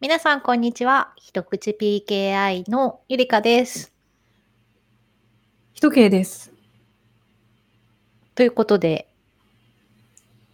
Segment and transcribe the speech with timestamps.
[0.00, 1.12] 皆さん、こんにちは。
[1.16, 3.92] 一口 PKI のゆりかです。
[5.74, 6.54] 一系です。
[8.34, 9.10] ということで、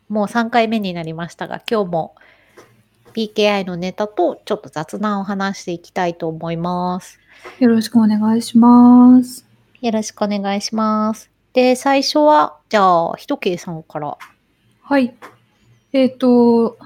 [0.09, 2.17] もう3回目になりましたが、今日も
[3.15, 7.21] PKI のネタとちょっと雑談を話していきたいと思います。
[7.61, 9.47] よろしくお願いします。
[9.81, 11.31] よろしくお願いします。
[11.53, 14.19] で、最初は、じゃあ、ひとけいさんから。
[14.83, 15.15] はい。
[15.93, 16.77] えっ、と、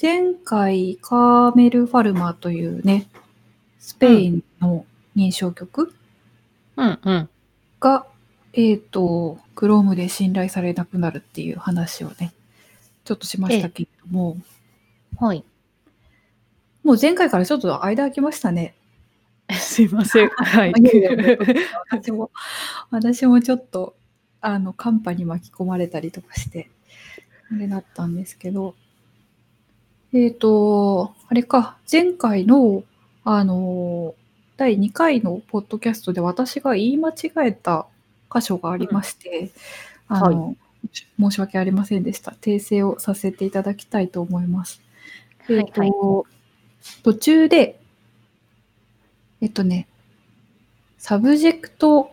[0.00, 3.08] 前回、カーメル・ファルマーというね、
[3.78, 4.84] スペインの
[5.16, 5.94] 認証曲
[6.76, 7.28] うんうん。
[7.80, 8.06] が、
[8.52, 12.34] えっ、と、Chrome で信頼されなくなるっていう話をね、
[13.04, 14.36] ちょっとしましたけれども、
[15.18, 15.44] はい。
[16.84, 18.74] もう前回からちょっと間空きましたね。
[19.50, 20.28] すいません。
[20.28, 21.38] はいいやいや
[21.90, 22.30] 私も、
[22.90, 23.96] 私もちょっと、
[24.42, 26.70] あの、寒波に巻き込まれたりとかして、
[27.50, 28.74] あれだったんですけど、
[30.12, 32.84] えっ、と、あれか、前回の、
[33.24, 34.14] あの、
[34.56, 37.86] 第2回のポッドキャストで私が言い間違えた
[38.32, 39.50] 箇所がありまして、
[40.08, 40.56] あの、
[41.18, 42.32] 申し訳ありませんでした。
[42.40, 44.80] 訂正をさせていただきたいと思います。
[45.48, 45.92] えっ、と、はい。
[47.02, 47.80] 途中で、
[49.40, 49.88] えっとね、
[50.98, 52.10] subject、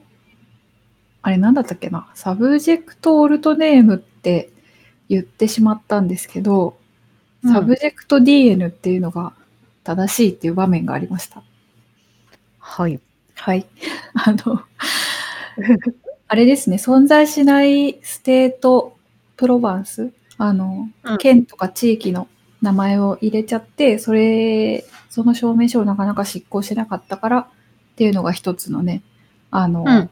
[1.21, 4.49] あれなんだったっけな、 subject alt name って
[5.09, 6.77] 言ってしまったんですけど、
[7.45, 9.33] subject DN っていうのが
[9.83, 11.43] 正しいっていう場面がありました。
[12.59, 12.99] はい。
[13.35, 13.65] はい。
[14.13, 14.61] あの、
[16.27, 18.97] あれですね、存在しない state
[19.35, 22.27] province、あの、うん県とか地域の
[22.61, 27.47] 名前を入れちゃって、それ、その証明書をなかなか失効しなかったからっ
[27.95, 29.03] ていうのが一つのね、
[29.51, 30.09] あの、うん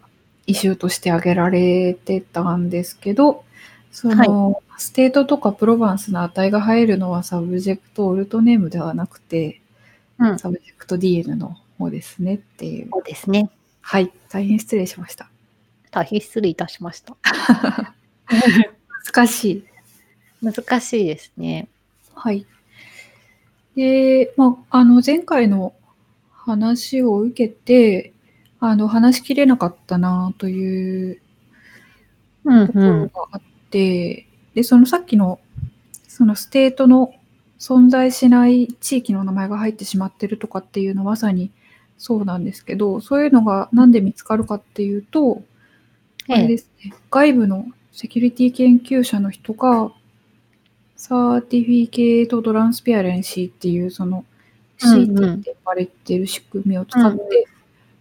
[0.48, 3.46] issue として挙げられてたんですけど、
[3.92, 9.62] その、 state とか province の値が入るのは subject alt name ではなくて、
[10.18, 10.40] うん。
[10.40, 12.90] subject DN の方ですねっていう。
[12.92, 13.52] そうですね。
[13.82, 15.30] はい、大変失礼しました。
[15.92, 17.16] 大変失礼いたしました。
[19.14, 19.64] 難しい。
[20.42, 21.68] 難しいですね。
[22.16, 22.48] はい。
[23.76, 25.76] で、まあ、あの、前回の
[26.32, 28.14] 話を受けて、
[28.60, 31.22] あの、話しきれなかったなという
[32.46, 35.40] うんところがあって、で、そのさっきの、
[36.08, 37.14] その state の
[37.60, 41.52] 存在しない地域の名前が入ってしまってるとかっていうのはまさに
[41.98, 45.44] そうなんですけど、そういうのがなんで見つかるかっていうと、
[46.28, 49.92] あれですね、外部のセキュリティ研究者の人が、
[50.96, 54.26] certificate transparency っていう、その
[54.80, 57.48] CT って呼ばれてる仕組みを使っうんて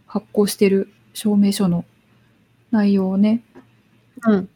[0.06, 1.84] 発行してる証明書の
[2.71, 3.43] 内容をね、
[4.27, 4.49] うん。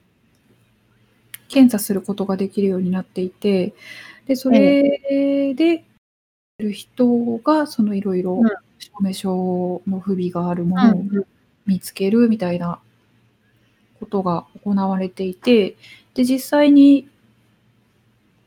[1.55, 3.75] 検査することができるようになっていて、
[4.27, 5.85] で、それで、
[6.59, 8.45] る人が、そのいろいろうん。
[8.79, 11.27] 証明書の不備があるものをうん
[11.65, 12.81] 見つけるみたいな
[13.99, 15.77] ことが行われていて、
[16.13, 17.09] で、実際に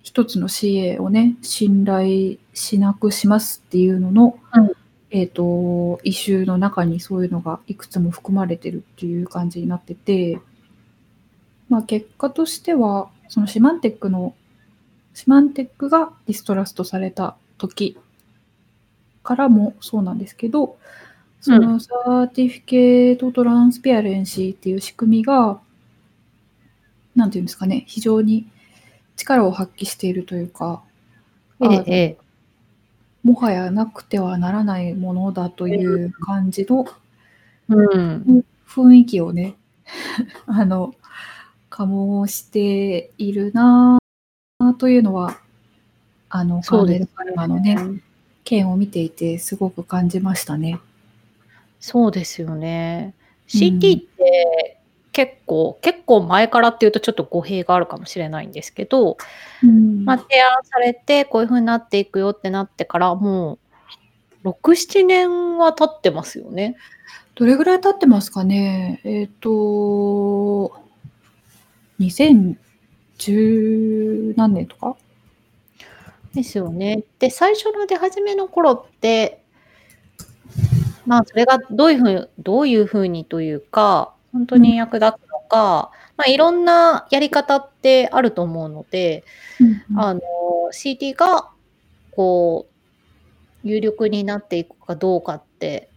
[0.04, 4.72] 一つの CA をね、信頼しなくしますっていうのの、うん。
[5.10, 10.40] えっ、と、イシューの中にそういうのがいくつも含まれてるっていう感じになってて、
[11.70, 14.34] まあ結果としては、そのシマンテックの、
[15.14, 17.98] シマンテックがディストラストされた時
[19.24, 20.78] からもそうなんですけど、
[21.42, 25.60] その certificate transparency っていう仕組みが、
[27.16, 28.48] なんていうんですかね、非常に
[29.16, 30.84] 力を発揮しているというか、
[31.60, 32.18] あええ、
[33.24, 36.86] もはやなくてはならないものだという感じの
[37.70, 38.46] うん。
[38.68, 39.56] 雰囲気をね、
[40.46, 40.94] あの、
[41.78, 44.00] 醸しているな
[44.80, 45.40] というのは、
[46.30, 47.78] あの、カーネル・パルマのね、
[48.44, 50.80] 件を見ていてすごく感じましたね。
[51.80, 53.14] そうですよね。
[53.48, 54.80] CT って
[55.12, 59.18] 結構、結構前からっていうとちょっと語弊があるかもしれないんですけど、
[59.62, 63.60] うんまあ、提案されてこういう風になっていくよってなってからも
[64.44, 66.76] う6、7年は経ってますよね。
[67.36, 70.87] どれぐらい経ってますかねえっ、と、
[72.00, 74.96] 2010何年とか？
[76.34, 77.04] ですよね。
[77.20, 79.42] で、最初の出始めの頃って、
[81.06, 89.24] まあ、それがどういうふう、どういうふうにというか、本当に役立つのか、まあ、いろんなやり方ってあると思うので、
[89.96, 90.22] あの、
[90.72, 91.50] CD が、
[92.12, 92.68] こ
[93.64, 95.90] う、有力になっていくかどうかって、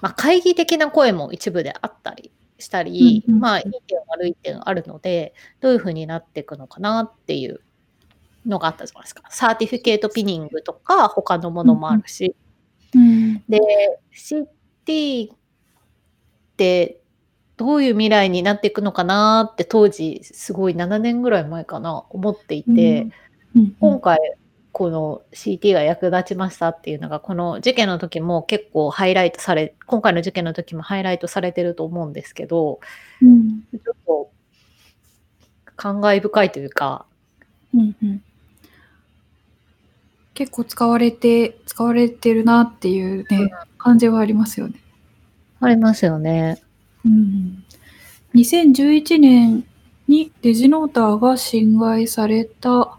[0.00, 7.60] まあ、懐疑的な声も一部であったりしたり、うんうんまあ、いい点悪い点あるので、どういうふうになっていくのかなっていう
[8.46, 9.22] のがあったじゃないですか。
[9.30, 12.34] certificate pinning とか他のものもあるし。
[12.94, 13.42] うん。
[13.48, 13.60] で、
[14.12, 15.36] CT っ
[16.56, 17.00] て
[17.56, 23.08] どういう未来になっていくのかなって当時すごい7年ぐらい前かな思っていて、
[23.56, 24.18] うん、今回
[24.78, 32.78] この CT が役立ちましたっていうのがこの事件の時も結構ハイライトされ今回の事件の時もハイライトされてると思うんですけど
[33.20, 33.62] うん。
[33.72, 34.30] ちょっと
[35.74, 37.06] 感慨深いというか
[37.74, 38.22] うんうん。
[40.34, 44.74] 結構使われて、使われてるなっていうね、うん感じはありますよね。
[45.60, 46.60] ありますよね。
[47.04, 47.64] うん。
[48.34, 49.64] 2011年
[50.08, 52.98] にデジノーターが侵害された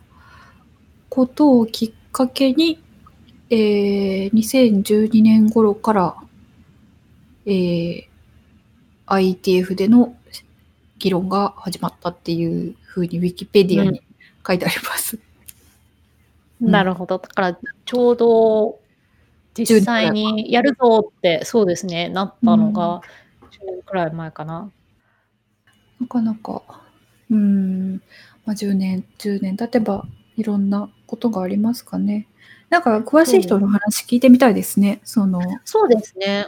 [1.19, 2.79] ことをきっかけに、
[3.49, 6.15] えー、2012年頃から、
[7.45, 8.07] えー、
[9.05, 10.15] IETF での
[10.97, 14.01] 議論が始まったっていうふうにウィキペディアに
[14.47, 15.19] 書いてあります。
[16.61, 17.17] う んなるほど。
[17.17, 18.79] だからちょうど
[19.55, 23.01] 実際にやるぞってそうですねなったのが
[23.59, 24.71] 10年くらい前かな。
[25.99, 26.63] なかなか、
[27.29, 27.95] うん、
[28.45, 30.05] まあ、10年、10年経てば
[30.37, 32.27] いろんなことがありますかね。
[32.69, 35.01] なんか詳しい人の話聞いてみたいですね。
[35.03, 36.47] その、そうですね。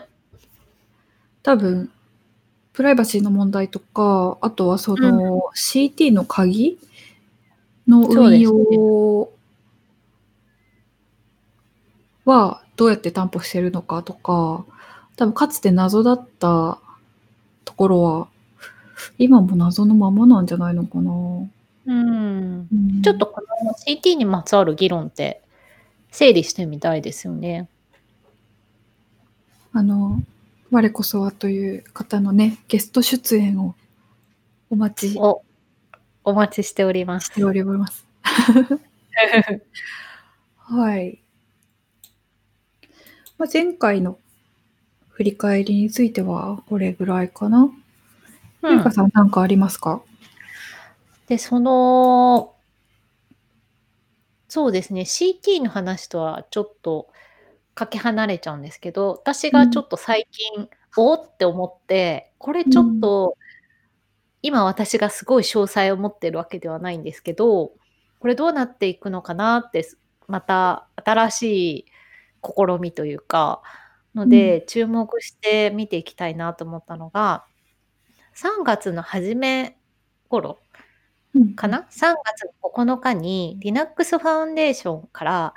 [1.42, 1.90] 多分、
[2.74, 6.78] プライバシーの問題とか、あとはその、CT の鍵
[7.88, 9.30] の運用
[12.26, 14.64] はどうやって担保してるのかとか、
[15.16, 16.80] 多分かつて謎だった
[17.66, 18.28] ところは、
[19.18, 21.12] 今も謎のままなんじゃないのかな。
[21.86, 22.68] うん。
[23.04, 25.42] ちょっとこの CT にまつわる議論って
[26.12, 27.70] 整理してみたいですよね。
[29.74, 30.22] あの、
[30.70, 33.76] 我こそはという方のね、ゲスト出演を
[34.70, 35.44] お待ちお、
[36.24, 37.28] お待ちしております。
[37.28, 38.06] しております。
[40.58, 41.22] はい。
[43.38, 44.20] まあ、前回の
[45.10, 47.72] 振り返りについてはこれぐらいかな。
[48.64, 50.04] ゆうかさん何かありますか？
[51.32, 52.58] で、その、
[54.50, 57.08] そうですね、CT の話とはちょっと
[57.74, 60.68] かけ離れちゃうんですけど、私がちょっと最近、
[60.98, 63.38] おーって思って、これちょっと、
[64.42, 67.72] 今私がすごい詳細を持ってるわけではないんですけど、
[68.20, 69.88] これどうなっていくのかなって、
[70.28, 71.86] また新しい
[72.44, 73.62] 試みというか、
[74.16, 77.46] ので、注目して見ていきたいなと思ったのが、
[78.36, 79.78] 3月の初め
[80.28, 80.61] 頃
[81.56, 85.54] かな、?3 月の9日に Linux ファウンデーションから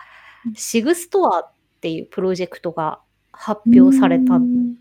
[0.46, 3.00] うん SIG ストアっていうプロジェクトが
[3.32, 4.74] 発表されたん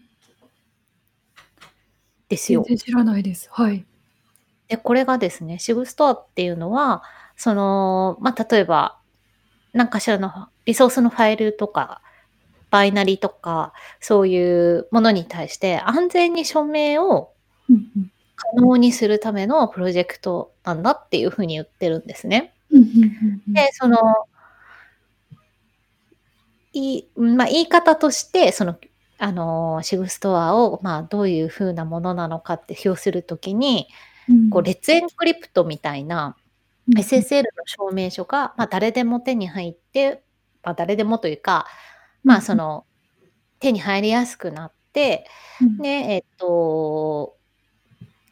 [2.29, 2.63] ですよ。
[2.67, 3.49] 全然知らないです。
[3.51, 3.85] はい。
[4.67, 7.03] で、これがですね、SIG ストアっていうのは、
[7.35, 8.99] その、まあ、例えば、
[9.73, 12.01] 何かしらのリソースのファイルとか、
[12.69, 17.33] バイナリとか、そういうものに対して安全に署名を
[17.69, 18.12] うんうん
[18.55, 22.53] 可能にするためのプロジェクトなんだっていうふうに言ってるんですね。
[23.47, 23.97] で、その、
[26.73, 28.77] いい、まあ、言い方として、その、
[29.19, 33.87] あの、シグストアを、まあ、どういうふうなものなのかって表するときに、
[34.27, 34.49] うん。
[34.49, 36.35] こう、レッツエンクリプトみたいな
[36.87, 40.23] うん SSL の証明書が、まあ、誰でも手に入って、
[40.63, 41.67] まあ、誰でもというか、
[42.23, 42.85] まあ、その、
[43.59, 45.25] 手に入りやすくなって、
[45.61, 45.77] うん。
[45.77, 47.37] で、えっと、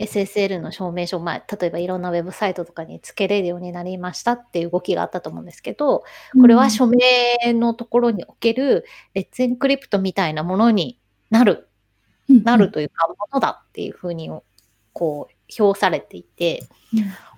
[0.01, 6.03] SSL の証明書、まあ、例えばいろんなウェブサイトとかにつけれるようになりましたっていう動きがあったと思うんですけど、
[6.39, 11.67] これは署名のところにおけるレッツエンクリプトみたいなものになる、
[12.29, 14.29] うんなるというか、ものだっていうふうに、
[14.93, 16.63] こう、表されていて、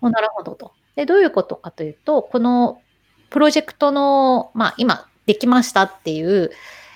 [0.02, 0.74] おなるほどと。
[0.96, 2.82] で、どういうことかというと、この
[3.30, 6.52] プロジェクトの、まあ、今、できましたっていう、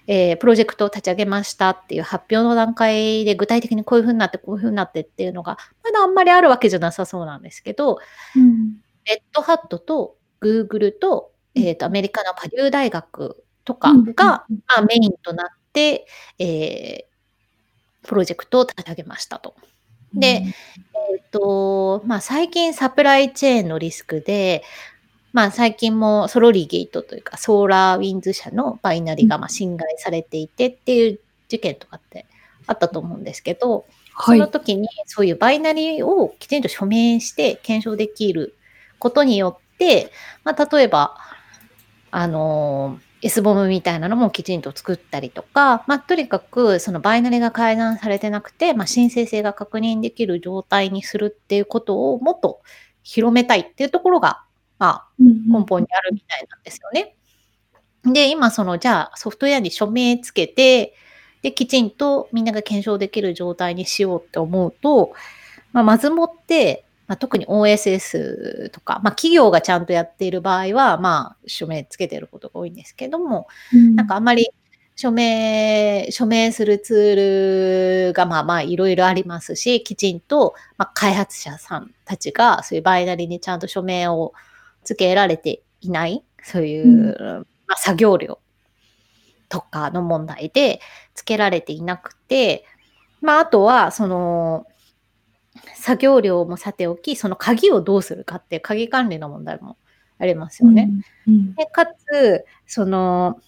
[0.07, 7.99] えープロジェクトを立ち上げましたっていう発表の段階で具体的にこういうふうになってこういうふうになってっていうのがまだあんまりあるわけじゃなさそうなんですけど、
[8.35, 16.07] うんレッドハットとグーグルと,、うんえーとアメリカのパデュー大学とかうんが、うんまあ、メインとなって、
[16.39, 17.07] えー
[18.07, 19.53] プロジェクトを立ち上げましたと。
[20.13, 24.63] でえっと、まあ、最近サプライチェーンのリスクで、
[25.37, 32.25] まあ、最近もソロリゲートというか、ソーラーウィンズ社のバイナリがまあ侵害されていてっていう事件とかって
[32.65, 34.39] あったと思うんですけど、はい。
[34.39, 38.55] その時にそういうバイナリをきちんと署名して検証できる
[38.97, 40.11] ことによって、
[40.43, 41.15] まあ、例えば、
[42.09, 52.59] あの S ボムみたいなのもきちんと作ったりとか、まあ、とにかくそのバイナリが改ざんされてなくて、まあ、申請性が確認できる状態にするっていうことをもっと
[53.03, 54.46] 広めたいっていうところが
[54.79, 57.15] まあ、根本にあるみたいなんですよね。
[58.05, 60.93] で、今その、じゃあソフトウェアに署名つけて、
[61.41, 65.13] で、きちんとみんなが検証できる状態にしようって思うと、
[65.73, 74.49] まあ、まずもって、まあ、特に OSS とか、まあ、企業がちゃんとやっている場合は、まあ、署名つけてることが多いんですけども、うん、なんかあんまり
[74.97, 84.33] 署名、署名するツールがまあまあいろいろありますし、きちんと、まあ、開発者さんたちがそういうバイナリーにちゃんと署名を
[84.87, 88.39] つけられていない、そういう、うん、まあ、作業量
[89.49, 90.79] とかの問題で
[91.13, 92.63] つけられていなくて、
[93.19, 94.65] まああとは、その、
[95.75, 99.75] 作業量もさておき、その鍵をどうするかって鍵管理の問題も
[100.19, 100.89] ありますよね。
[101.27, 103.41] うんうん、でかつ、その、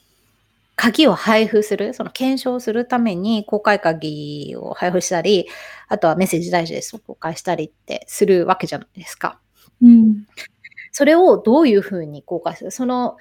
[0.75, 5.47] 鍵を配布する、その検証するために公開鍵を配布したり、
[5.87, 9.39] あとはメッセージダイジェストを公開したりってするわけじゃないですか。
[9.81, 10.25] うん、
[10.99, 12.71] それをどういうふうに公開する？
[12.71, 13.15] その、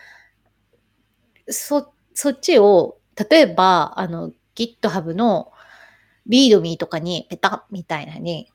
[1.49, 2.99] そ、そっちを、
[3.31, 5.53] 例えば、あの、GitHub の
[6.29, 8.51] ReadMe とかにペタッみたいなに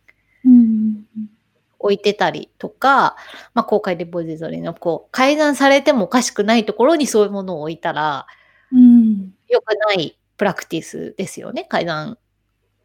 [1.80, 3.16] 置いてたりとか、
[3.54, 8.28] まあ、公開レポジトリのこう改ざんされてもおかしくないところにそういうものを置いたら、
[8.74, 12.18] うん、良くないプラクティスですよね改ざん。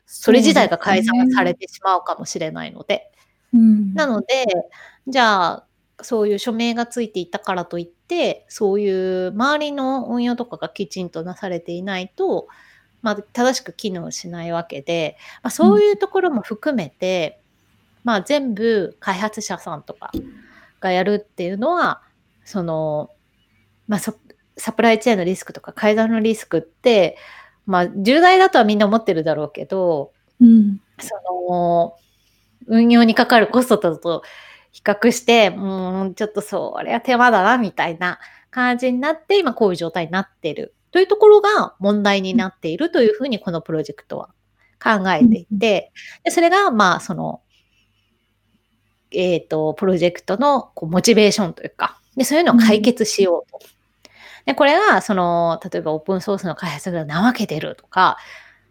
[0.07, 3.11] それ自体が改ざんされてしまうかもしれないので。
[3.52, 4.47] うん、なので
[5.09, 5.68] じゃあ
[6.02, 12.47] そういう署名がついていたからといってそういう周りの運用とかがきちんとなされていないと、
[13.02, 17.40] まあ、正しく機能しないわけで、まあ、そういうところも含めて、
[18.05, 20.12] まあ、全部開発者さんとか
[20.81, 22.02] がやるっていうのは
[22.45, 23.11] その、
[23.88, 27.17] まあ、サプライチェーンのリスクとか改ざんのリスクって、
[27.67, 31.97] まあ、重大だとはみんな思ってるだろうけど、うん、その
[32.67, 34.23] 運用にかかるコストと
[34.73, 38.19] 比較して、うん、ちょっとそれは手間だなみたいな
[38.51, 44.31] 感じになって今こういう状態になってるというところが問題になっているというふうにこのプロジェクトは
[44.83, 45.93] 考えていて、
[46.25, 47.43] でそれがまあその
[49.11, 53.61] えっ、ー、と、プロジェクトのこうモチベーションというか、で、そういうのを解決しようと。
[54.45, 58.19] で、これが、その、例えばオープンソースの開発が怠けてるとか、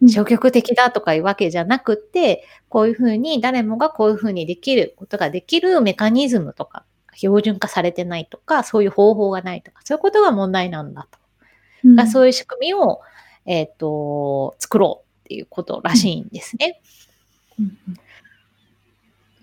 [0.06, 11.18] 消極的だとかいうわけじゃなくて、こういうふうに誰もがこういうふうにできることができるメカニズムとか、標準化されてないとか、そういう方法がないとか、そういうことが問題なんだと。
[11.84, 13.00] うん、そういう仕組みを、
[13.44, 16.80] えっ、ー、と、作ろうっていうことらしいんですね。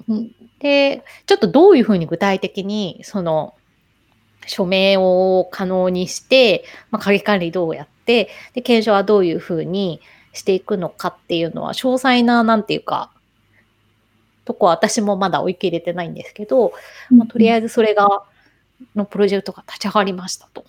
[0.07, 3.55] うんで、ちょっとどういうふうに具体的に、その、
[4.47, 9.99] 署名を可能にして、まあ、鍵管理どうやって、で、検証はどういうふうに
[10.35, 13.11] していくのかっていうのは、詳細な、なんていうか、
[14.45, 16.73] とこは私もまだ追い切れてないんですけど、
[17.09, 18.23] まあ、とりあえずそれが、
[18.95, 20.63] のプロジェクトが立ち上がりましたと。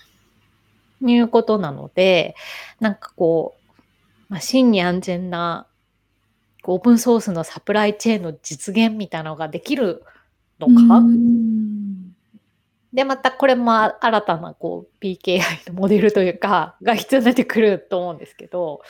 [1.02, 2.36] いうことなので、
[2.80, 3.82] なんかこう、
[4.30, 5.66] まあ、真に安全な
[6.64, 10.04] オープンソースのサプライチェーンの実現みたいなのができる
[10.58, 11.02] のか？
[12.96, 18.80] で、またこれも新たなこう PKI のモデルというか、が必要になってくると思うんですけど、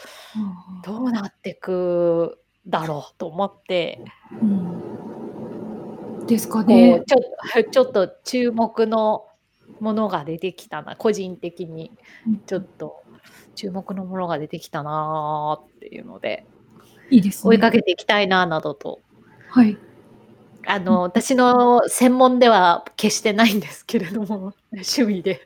[0.85, 4.01] どうなっていくだろうと思って、
[4.41, 7.03] うん、ですかね。
[7.05, 7.19] ちょ
[7.69, 9.27] ちょっと注目の
[9.81, 11.91] ものが出てきたな、個人的に
[12.47, 13.03] ちょっと
[13.57, 16.47] 注目のものが出てきたなっていうので、
[17.11, 19.01] いいです、ね、追いかけていきたいななどと。
[19.51, 19.77] はい。
[20.67, 25.41] あの、私の専門では決してないんですけれども、 趣味で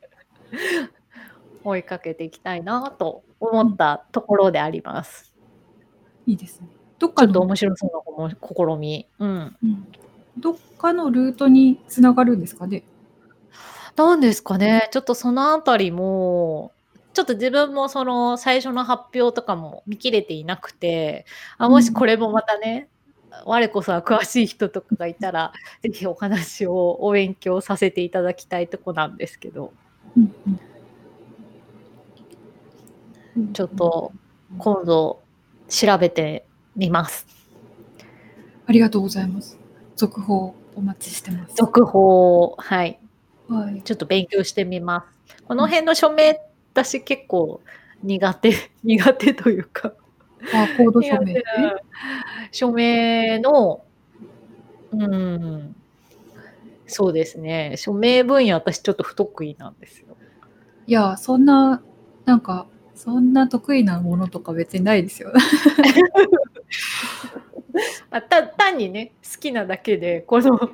[1.62, 5.34] 追いかけていきたいなと思ったところであります。
[6.26, 6.68] いいですね。
[6.98, 7.86] どっかの面白そ
[8.16, 9.06] うな試み。
[9.18, 9.56] うん。
[9.62, 9.86] うん、
[10.38, 12.82] どっかのルートにつながるんですかね？
[13.96, 14.88] なんですかね。
[14.92, 16.72] ちょっとそのあたりも、
[17.12, 21.26] ちょっと自分もその最初の発表とかも見切れていなくて、
[21.58, 22.88] あもしこれもまたね、
[23.46, 29.72] 我こそは詳しい人とかがいたら、ぜひお話をお勉強させていただきたいとこなんですけど、
[33.52, 34.12] ちょっと
[34.58, 35.22] 今度
[35.68, 37.26] 調べてみます。
[38.66, 39.58] ありがとうございます。
[39.96, 41.54] 続報お待ちしてます。
[41.56, 42.98] 続報、はい。
[43.48, 45.42] はい、ちょっと勉強してみます。
[45.44, 46.40] この辺の署名
[46.72, 47.60] 私結構
[48.02, 48.54] 苦手、
[48.84, 49.92] 苦手というか
[50.54, 51.42] あ、コード署名。
[52.50, 53.84] 署名の、
[54.92, 55.76] うん、
[56.86, 57.74] そうですね。
[57.76, 60.16] 署名分野私ちょっと不得意なんですよ。
[60.86, 61.82] いや、そんな、
[62.24, 65.32] なんか、そんな得意なものとか別にないですよ。
[68.10, 70.72] た単にね、好きなだけで、この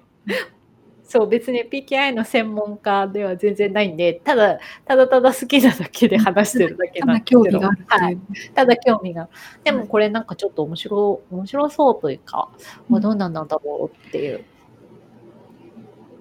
[1.08, 7.42] そう、別に PKI の専門家では全然ないんで、ただ、ただただ好きなだけで話してるだけただなんですけど。
[7.46, 8.04] 興味がある。
[8.04, 8.18] はい。
[8.54, 9.28] ただ興味が。
[9.62, 12.48] でもこれなんかちょっと面白、面白そうというか、
[12.88, 14.44] まあどうなんだろうっていう。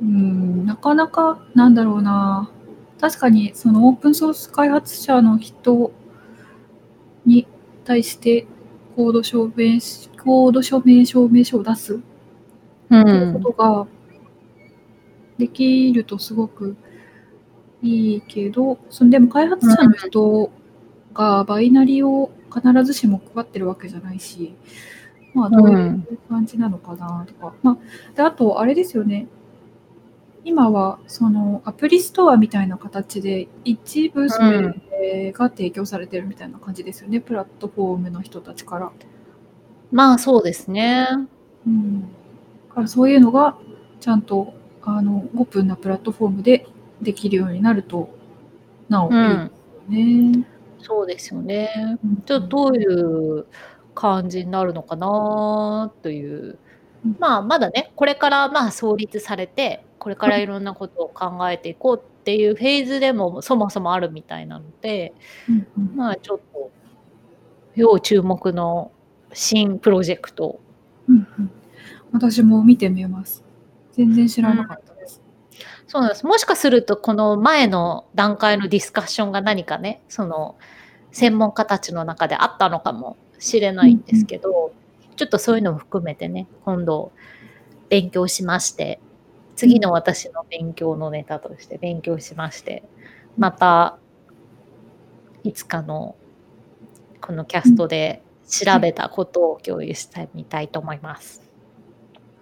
[0.02, 2.52] うん、なかなか、なんだろうな。
[3.00, 5.92] 確かに、そのオープンソース開発者の人
[7.26, 7.48] に
[7.86, 8.46] 対して、
[8.96, 12.02] コード証明し、コード署名証明書を出すうっ
[12.90, 13.88] ていうことが
[15.38, 16.76] できるとすごく
[17.82, 20.52] いいけど、そのでも開発者の人
[21.14, 24.56] がバイナリを必ずしも配ってるわけじゃないし、
[25.34, 27.54] まあどういう感じなのかなとか。
[27.62, 27.78] まあ、
[28.16, 29.28] で、あとあれですよね。
[30.46, 38.92] 今はそのアプリストアみたいな形で一部それが提供されてるみたいな感じですよね、プラットフォームの人たちから。
[39.92, 41.08] まあそうですね。
[41.66, 42.08] うん、だ
[42.76, 43.58] からそういうのが
[44.00, 44.54] ちゃんと
[44.86, 46.68] あのオープンなプラットフォームで
[47.02, 48.10] できるようになると
[48.88, 49.52] なおいいうん。
[50.34, 50.46] ね。
[50.80, 52.00] そうですよね。
[52.04, 53.46] うんじゃあどういう
[53.96, 56.60] 感じになるのかなという
[57.04, 57.16] うん。
[57.20, 65.14] まあまだね、これからまあ創立されて、これからいろんなことを考えていこうっていうフェーズでもそもそもあるみたいなので、
[65.50, 66.72] うんうんまあちょっと
[67.76, 68.92] 要注目の
[69.34, 70.60] 新プロジェクト。
[71.10, 71.52] うんうん
[72.12, 73.45] 私も見てみます。
[73.96, 75.22] 全然知らなかったです。
[75.88, 76.26] そうなんです。
[76.26, 80.58] もしかするとこの前の段階のディスカッションが何かね、その
[81.12, 84.74] 専門家たちの中であったのかもしれないんですけど、
[85.16, 87.14] ちょっとそういうのも含めてね、今度
[87.88, 89.00] 勉強しまして、
[89.56, 92.84] 次の私の勉強のネタとして勉強しまして、
[93.38, 93.98] また
[95.44, 96.16] いつかの
[97.22, 101.42] このキャストで調べたことを共有してみたいと思います。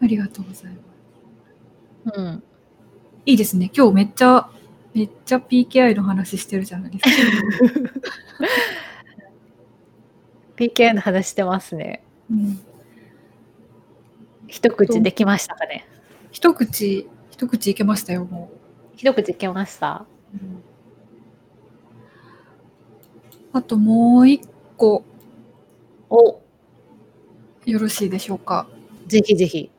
[0.01, 0.92] ありがとうございます。
[2.05, 2.43] うん。
[3.25, 3.71] いいですね。
[3.75, 4.49] 今日めっちゃ、
[4.93, 7.93] めっちゃ PKI の話してるじゃないですか。
[10.55, 12.03] PK の話してますね。
[12.31, 12.59] うん、
[14.47, 15.87] 一口できましたかね。
[16.31, 18.51] 一口、一口いけましたよ、も
[18.95, 20.05] 一口いけました。
[20.33, 20.37] う。
[23.53, 25.03] あともう一個、
[26.09, 26.41] お、
[27.65, 28.67] よろしいでしょうか。
[29.07, 29.69] ぜひぜひ。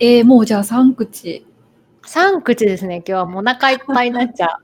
[0.00, 1.46] えー、もうじゃあ3口。
[2.02, 2.96] 三口ですね。
[2.96, 4.60] 今日はもうお腹いっぱいになっちゃう。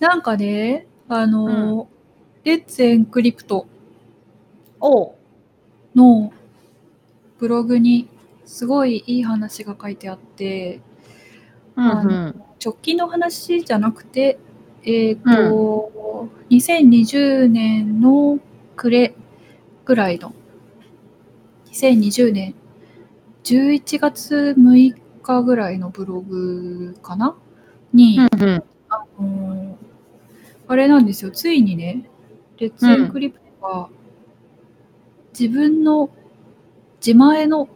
[0.00, 1.98] なんかね、あのー
[2.48, 3.66] レッツエンクリプト
[4.80, 5.14] お、
[5.94, 6.32] の
[7.38, 8.08] ブログに
[8.46, 10.80] すごいいい話が書いてあって、
[11.76, 12.42] うんうん。
[12.64, 14.38] 直近の話じゃなくて、
[14.82, 18.38] えっ、と、2020年の
[18.76, 19.14] 暮れ
[19.84, 20.32] ぐらいの、
[21.66, 22.54] 2020年
[23.48, 27.34] 11月6日ぐらいのブログかな？
[27.92, 28.64] に、うんうん。
[28.88, 29.74] あのー
[30.70, 32.10] あれなんですよ、ついにね、
[32.58, 33.88] レッツエンクリプトが
[35.38, 36.10] 自分の
[37.00, 37.70] 自前の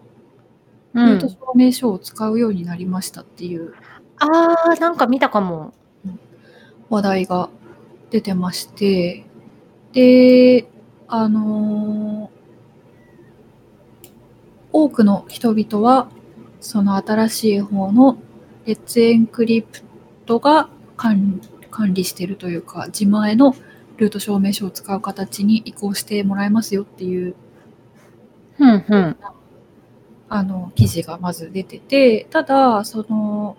[0.93, 3.73] うんルート証明書を使うようになりましたっていう
[4.19, 5.73] あー、なんか見たかも。
[6.91, 7.49] 話題が
[8.11, 9.25] 出てまして、
[9.95, 10.69] で、
[11.09, 12.32] あのー
[14.73, 16.09] 多くの人々は、
[16.61, 18.19] その新しい方の
[18.65, 19.83] レッツエンクリプ
[20.27, 23.55] トが管管理しているというか、自前の
[23.97, 27.35] ルート証明書を使う形に移行してもらえますよっていう
[28.59, 29.17] うんうん。
[30.29, 33.57] あの記事がまず出てて、ただ、その、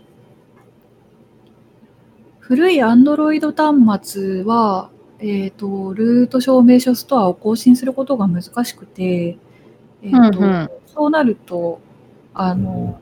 [2.39, 3.39] 古い Android
[3.95, 9.37] 端末は、えっ、と、ルート証明書ストアを更新することが難しくて、
[10.01, 11.81] えーとうんうんそうなると、
[12.33, 12.99] あの、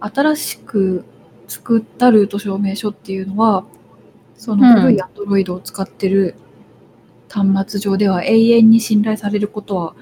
[0.00, 1.04] 新しく
[1.46, 3.64] 作ったルート証明書っていうのは、
[4.36, 6.34] その古い Android を使ってる
[7.28, 9.94] 端末上では永遠に信頼されることは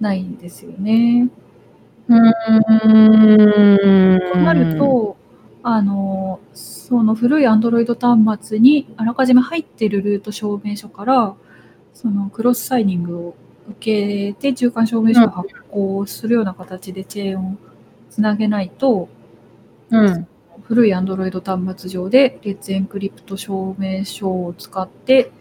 [0.00, 1.28] ないんですよね。
[2.08, 2.18] うー
[4.18, 4.32] ん。
[4.32, 5.16] となると、
[5.64, 11.34] あの、その古い Android 端末にあらかじめ入っているルート証明書から、
[11.92, 13.34] そのクロスサイニングを
[13.68, 17.56] 受けて中間証明書を発行するような形でチェーンを
[18.10, 19.08] つなげないと、
[19.90, 20.28] うん。
[20.64, 25.32] 古い Android 端末上でレッツエンクリプト証明書を使って、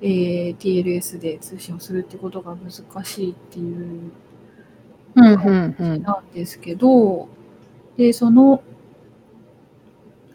[0.00, 4.12] えー TLS で通信をするってことが難しいっていう
[5.16, 6.02] うんうんうん。
[6.02, 7.28] なんですけど、
[7.96, 8.62] で、その、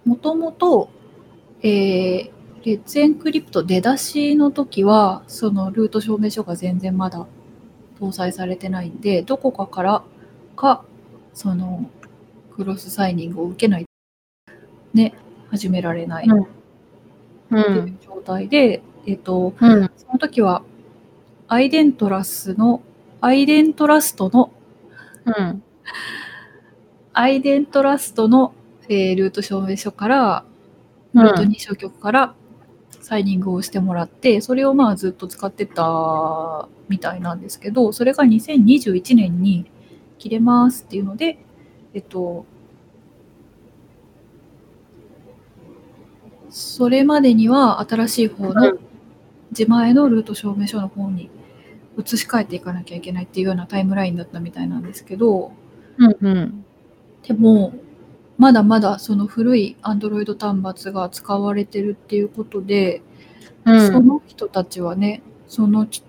[0.06, 0.90] もともと、
[1.62, 2.32] えー、
[2.64, 7.26] レッツエンクリプト出だしの時は、そのルート証明書が全然まだ
[8.00, 10.04] 搭載されてないんで、どこかから
[10.56, 10.84] か、
[11.34, 11.90] その、
[12.56, 13.86] クロスサイニングを受けない、
[14.94, 15.14] ね、
[15.50, 16.40] 始められないうん。
[16.40, 16.44] う。
[16.44, 16.48] っ
[17.50, 19.92] ていうん状態で、えっと、うん。
[19.98, 20.64] その時は、
[21.48, 22.82] アイデントラスの、
[23.22, 24.52] アイデントラストの、
[25.26, 25.64] うん。
[27.14, 28.54] アイデントラストの、
[28.90, 30.56] えールート証明書から、うん
[31.24, 32.36] ルート認証局から
[33.06, 39.70] サイニングをしてもらって、それをまあずっと使ってたみたいなんですけど、それが2021年に
[40.18, 41.38] 切れますっていうので、
[41.94, 42.48] えっと、
[46.50, 48.74] それまでには新しい方の
[49.52, 51.30] 自前のルート証明書の方に
[52.00, 55.52] 移し替えていかなきゃいけないっていうようなタイムラインだったみたいなんですけど、
[56.00, 56.18] うん。
[56.20, 56.66] うん。
[57.22, 57.72] でも、
[58.38, 63.02] まだまだその古い Android 端末が使われてるっていうことで、
[63.66, 63.88] うん。
[63.88, 66.04] その人たちはね、そのき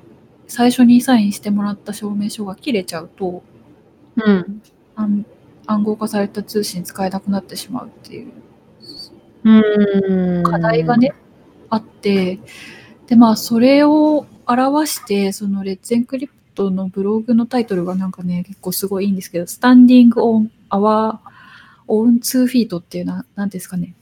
[0.48, 3.42] 最初にサインしてもらった証明書が切れちゃうと、
[4.16, 4.62] うん。
[4.94, 5.26] 暗
[5.66, 8.32] 暗号化された通信使えなくなってしまうっていう
[9.44, 10.42] うん。
[10.42, 11.14] 課題がね、
[11.70, 12.40] あって、
[13.06, 19.46] で、まあ、それを表して、そのレッツエンクリプトのブログのタイトルがなんかね、結構すごいいいんですけど、
[21.88, 23.94] Standing on Our Own Two Feet っていうのは、なんですかね。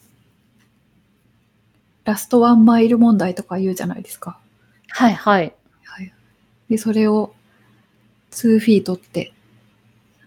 [2.05, 4.39] ラストワンマイル問題とか言うじゃないですか。
[4.89, 5.55] はいはい。
[5.85, 6.13] はい。
[6.69, 7.35] で、それを
[8.31, 9.33] 2 feet って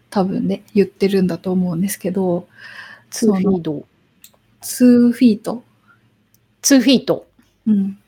[0.09, 2.47] 多分ね、言ってるんだと思うんですけど、
[3.11, 3.85] two feed。2
[4.61, 5.63] feet。two
[6.61, 7.27] feet。
[7.67, 7.99] うん。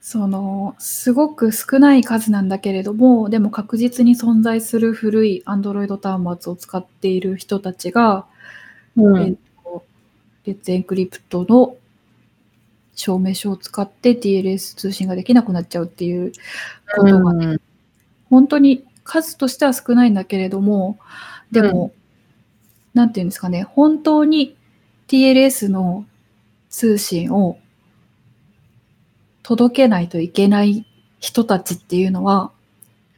[0.00, 8.26] その、すごく少ない数なんだけれども、でも確実に存在する古い Android 端末を使っている人たちが、
[8.96, 9.34] うえっ。
[9.62, 9.84] と、
[10.46, 11.76] レッツエンクリプトの
[12.94, 16.32] 証明書を使って TLS 通信ができなくなっちゃうっていう
[16.96, 17.60] ことがね、うん
[18.30, 21.00] 本当に数としては少ないんだけれども、
[21.50, 21.92] でも、
[22.94, 24.56] なんていうんですかね、本当に
[25.08, 26.06] TLS の
[26.68, 27.58] 通信を
[29.50, 30.86] 届けないといけない
[31.18, 32.52] 人たちっていうのは、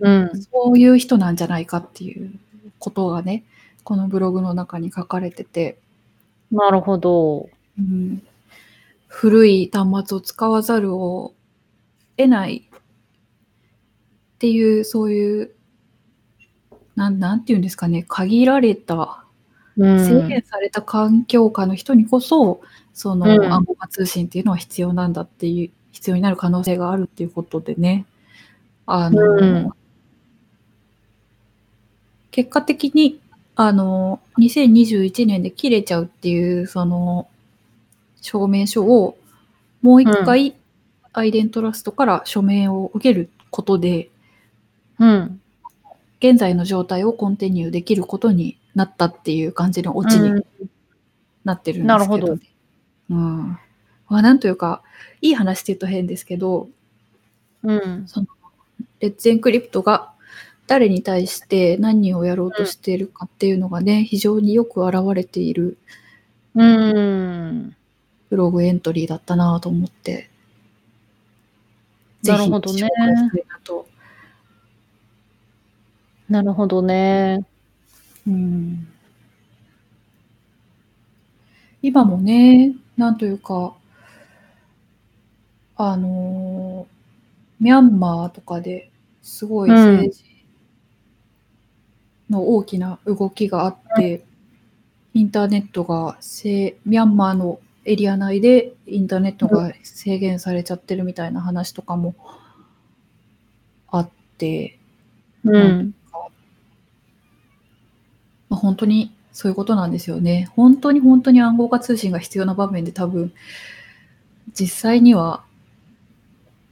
[0.00, 0.30] うん。
[0.50, 2.32] そういう人なんじゃないかっていう
[2.78, 3.44] ことがね、
[3.84, 5.76] このブログの中に書かれてて、
[6.50, 7.50] なるほど。
[7.78, 8.22] うん、
[9.08, 11.34] 古い端末を使わざるを
[12.16, 15.50] 得ないっていう、そういう、
[16.96, 19.22] なんなんていうんですかね、限られた、
[19.76, 22.62] うん制限された環境下の人にこそ、
[22.94, 28.06] そのうん暗号化通信っていうのは必要なんだっていう、必要になる可能性があるっていうことでね、
[28.86, 29.70] あの、うん。
[32.30, 33.20] 結果的に、
[33.54, 37.28] あの、2021年で切れちゃうっていう、その、
[38.20, 39.16] 証明書を、
[39.82, 40.56] もう一回、
[41.12, 44.10] アイデントラストから署名を受けることで、
[44.98, 45.40] うん。
[46.20, 50.44] 現在の状態をコンティニューできることになったっていう感じのオチにうん。
[51.44, 52.38] なってるんですけど、なるほど。
[53.10, 53.58] うん。
[54.08, 54.82] まあ、なんというか、
[55.20, 56.68] いい話って言うと変ですけど、
[57.62, 58.06] うん。
[59.00, 60.12] レッツエンクリプトが
[60.66, 65.78] 誰に対して何をやろうとしているかっていうのがね、非常によく現れている
[66.54, 67.76] うん。
[68.30, 70.30] ブログエントリーだったなと思って、
[72.22, 72.88] なるほどね。
[76.28, 77.44] なるほどね。
[78.26, 78.88] うん
[81.82, 83.74] 今もね、なんというか、
[85.90, 86.92] あのー
[87.62, 88.90] ミャンマーとかで
[89.22, 90.24] すごい政治
[92.28, 94.24] の大きな動きがあって、
[95.14, 102.16] インターネットがせミャンマーのエリア内でインターネットが制限されちゃってるみたいな話とかも
[103.86, 104.76] あって、
[105.44, 105.94] うん。
[108.48, 110.48] まあ、本当にそういうことなんですよね。
[110.56, 113.32] 本当に本当に暗号化通信が必要な場面で多分、
[114.52, 115.44] 実際には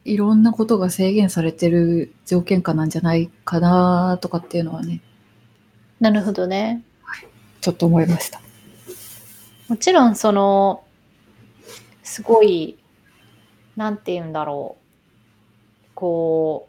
[0.04, 5.00] いろんなことが制限されてる条件下なんじゃないかなとかっていうのはね、
[6.00, 6.82] なるほどね。
[7.60, 8.40] ちょっと思いました。
[9.68, 10.82] もちろん、その、
[12.02, 12.78] すごい、
[13.76, 15.88] なんて言うんだろう。
[15.94, 16.68] こ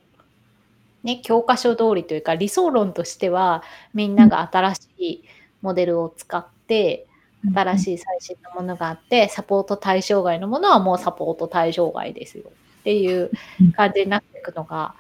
[1.04, 3.64] う、ね、教科書通りというか、理想論としては、
[3.94, 5.24] みんなが新しい
[5.62, 7.08] モデルを使って、
[7.56, 7.80] 新い。
[7.80, 13.32] しい最新のものがあって、サポート対象外のものはもうサポート対象外ですよっていう
[13.76, 14.96] 感じになっていくのが、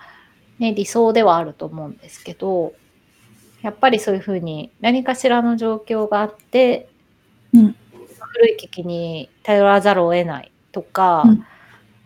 [0.59, 2.73] ね、理想ではあると思うんですけど、
[3.61, 6.89] やっぱりそういうふうに何かしらの状況があって、
[7.53, 7.75] うん
[8.33, 11.45] 古い機器に頼らざるを得ないとか、うん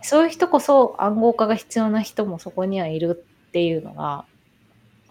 [0.02, 4.26] そういう人こそ暗号化が必要な人もそこにはいるっていうのが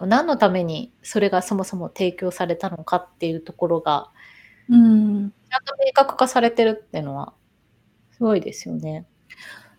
[0.00, 4.10] 何のためにそれがそもそも提供されたのかっていうところが、
[4.68, 5.30] うん。
[5.30, 7.32] ちゃんと明確化されてるっていうのは、
[8.12, 9.06] すごいですよね。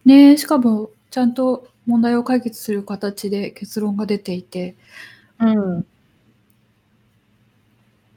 [0.05, 4.75] ねえしかも、ちゃんと問題を解決する形で結論が出ていて、
[5.39, 5.85] うん。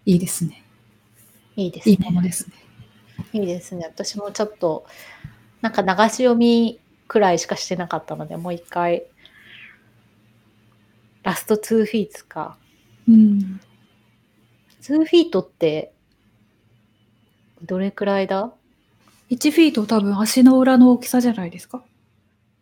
[0.04, 0.62] いいですね。
[1.56, 2.28] いいですいいものね。
[2.28, 2.54] ですね。
[3.32, 3.86] いいですね。
[3.86, 4.86] 私もちょっと、
[5.60, 9.04] なんか流し読みくらいしかしてなかったので、もう一回、
[11.22, 12.58] ラスト2フィートか。
[13.08, 13.60] うん。
[14.82, 15.92] 2フィートって、
[17.62, 18.52] どれくらいだ？
[19.30, 21.82] 1フィート多分足の裏の大きさじゃないですか？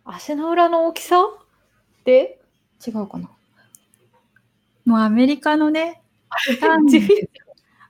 [0.05, 1.24] 足の裏の大きさ？
[2.05, 2.38] で？
[2.87, 3.31] 違うかな
[4.85, 6.00] もうアメリカのね、
[6.61, 7.31] 単1フィー位、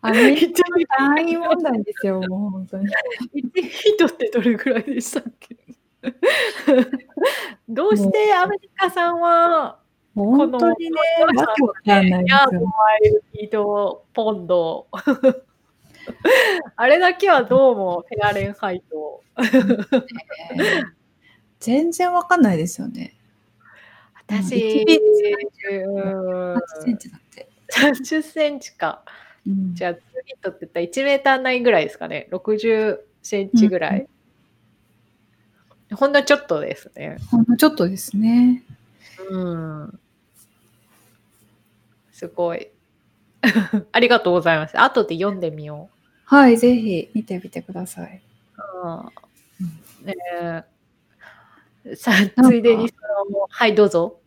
[0.02, 0.86] アメリカの
[1.16, 2.86] 単位問題ですよ、もう本当に。
[2.88, 2.94] ト
[3.34, 5.56] ?1 フィートってどれくらいでしたっけ？
[7.68, 9.78] どうしてアメリカさんは、
[10.14, 12.66] 本当にね、わけわかんないですヤード、よ。
[12.66, 14.86] マイル、フィート、ポンド。
[16.76, 19.22] あれだけはどうもフェアレンハイト。
[21.60, 23.16] 全然わかんないですよね。
[24.14, 27.48] 私、1フィーうん8センチだって。
[27.72, 29.02] 30センチか。
[29.46, 32.28] うんじゃあ、2フィートって言ったら1メーターないぐらいですかね。
[32.30, 34.08] 60センチぐらい。
[35.94, 37.18] ほんのちょっとですね。
[37.30, 38.64] ほんのちょっとですね。
[39.30, 40.00] うん。
[42.12, 42.68] すごい。
[43.92, 44.78] ありがとうございます。
[44.80, 45.88] 後で読んでみよ
[46.28, 48.20] はい、ぜひ見てみてください。
[48.84, 48.88] う。
[48.88, 50.14] うん、ね
[51.84, 52.94] えさあ、ついでにそ
[53.32, 54.18] の、はい、どうぞ。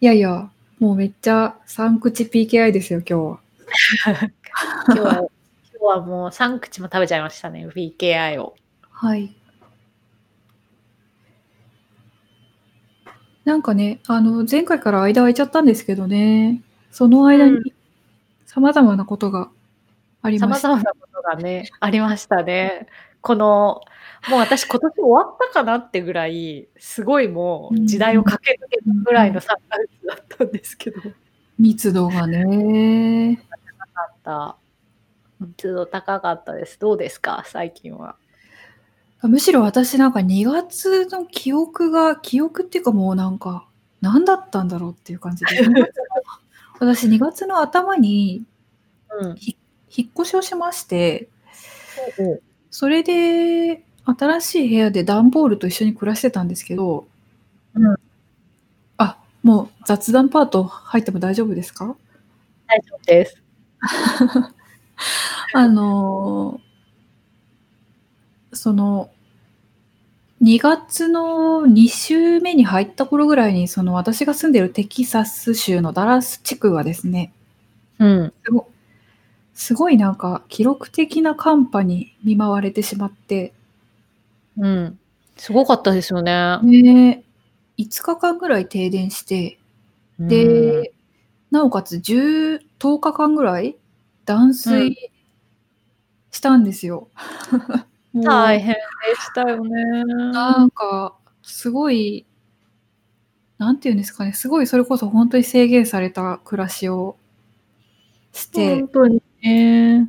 [0.00, 0.50] いやいや、
[0.80, 3.40] もうめっちゃ3口 PKI ですよ、今日は。
[4.88, 5.28] 今日は、今
[5.78, 8.56] 日はもう3口も食べちゃいましたね、VKI を。
[8.90, 9.36] はい。
[13.44, 17.72] なんかね、あの、前回から間空いちゃったんですけどね、その間うんに
[18.46, 19.50] 様々なことが
[20.38, 20.58] さま。
[20.58, 22.86] ざまなことがね、ありましたね。
[23.20, 23.80] この、
[24.28, 31.00] もう私今年終わったかなってぐらい、すごいもう時代を駆け抜けたぐらいの3ヶ月だったんですけど、
[31.58, 33.42] 密度がね。
[33.94, 34.56] あった。
[35.40, 36.78] 密度高かったです。
[36.78, 38.16] どうですか、最近は。
[39.22, 43.66] むしろ私なんか2月の記憶が、記憶っていうかもうなんか、
[44.00, 45.62] 何だったんだろうっていう感じで。
[45.62, 45.82] 2月の
[46.78, 48.44] 私2月の頭に
[49.18, 49.36] うん。
[49.40, 49.56] 引
[50.02, 51.28] っ越しをしまして、
[52.70, 57.06] それで新しい部屋で段ボールと一緒に暮らしてたんですけど、
[57.74, 57.96] うん
[58.98, 61.96] あ、もう雑談パート入っても大丈夫ですか？
[62.68, 63.42] 大丈夫です。
[65.54, 69.10] あのーその、
[70.40, 77.32] 2月の2週目に入った頃ぐらいに、その私が住んでるテキサス州のダラス地区はですね、
[78.00, 78.34] うん。
[79.60, 83.52] すごいなんか記録的な寒波に見舞われてしまって、
[84.56, 84.98] うん。
[85.36, 86.58] すごかったですよね。
[86.62, 87.22] ね、
[87.76, 89.58] 5日間ぐらい停電して、
[90.18, 90.94] うん、で、
[91.50, 93.76] なおかつ10、10日間ぐらい
[94.24, 94.96] 断うん水
[96.30, 97.08] したんですよ。
[98.14, 98.80] も う大変で
[99.20, 100.04] したよね。
[100.32, 102.24] なんか、すごい、
[103.58, 107.18] なんていうんですかね、すごいそれこそ本当に制限された暮らしを
[108.32, 110.08] して本、当にね。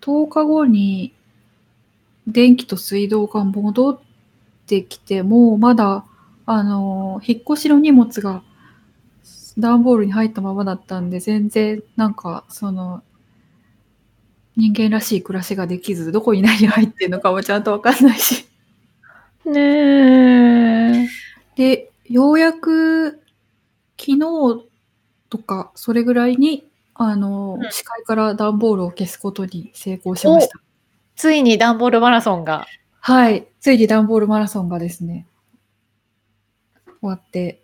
[0.00, 1.12] 10日後に
[2.26, 4.00] 電気と水道が戻っ
[4.66, 6.04] てきても、まだ、
[6.44, 8.42] あの、引っ越しの荷物が
[9.58, 13.02] 段ボールに入ったままだったんで、全然、なんか、その、
[14.56, 18.46] 人間らしい暮らしができず、どこに何入ってるのかもちゃんとわかんないし。
[19.44, 21.08] ねえ。
[21.56, 23.20] で、ようやく
[23.98, 24.18] 昨日
[25.28, 26.64] とかそれぐらいに
[26.98, 30.58] あの、うん視界から段ボールを消すことに成功しました。
[31.14, 32.66] ついにダンボールマラソンが。
[33.00, 33.46] はい。
[33.60, 35.26] ついに段ボールマラソンがですね、
[37.00, 37.62] 終わって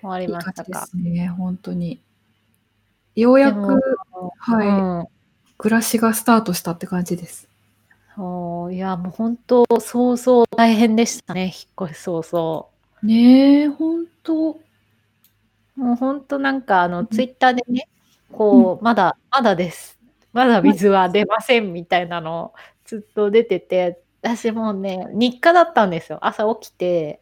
[0.00, 0.86] 終わりましたか。
[0.86, 2.00] すね、本当に。
[3.14, 3.80] ようやく
[4.38, 4.70] はいう
[5.02, 5.06] ん
[5.58, 7.48] 暮らしがスタートしたって感じです。
[8.16, 12.66] そういや、もう本当、そうそう大変でしたね、引っ越し早々。
[13.02, 14.60] ねえ、本当。
[15.76, 17.88] もう本当なんか、あの、ツイッターでね、
[18.32, 20.00] こう、まだ、まだです。
[20.32, 26.18] まだ水は出ませんみたいなのずっと出てて、私もうね、日課だったんですよ。
[26.22, 27.20] 朝起きて、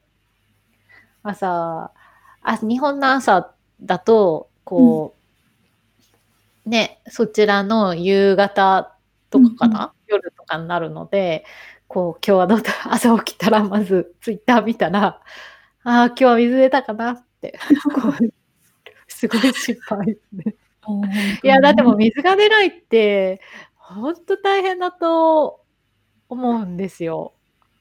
[1.22, 1.92] 朝、
[2.42, 5.16] あ日本の朝だと、こ
[6.66, 8.96] う、ね、そちらの夕方
[9.30, 11.44] とかかな、夜とかになるので、
[11.88, 15.20] こう、今日はどうだ、朝起きたらまずツイッター見たら、
[15.82, 17.58] ああ、今日は水出たかなって、
[17.94, 18.12] こう
[19.08, 20.54] すごい心配ですね。
[21.42, 23.40] いや、だってもう水が出ないって、
[23.76, 25.60] ほんと大変だと
[26.28, 27.32] 思うんですよ。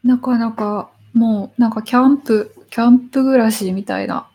[0.03, 4.29] なかなか、もうなんかキャンプ、キャンプ暮らしみたいな。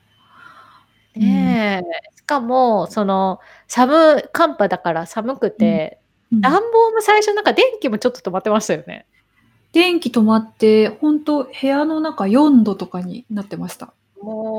[1.14, 2.16] ねえ。
[2.16, 6.04] しかも、その、寒寒波だから寒くて、うん
[6.40, 9.06] 暖房も最初なんか電気もちょっと止まってましたよね。
[9.72, 13.92] 電気止まって、本当部屋の中4度とかになってました。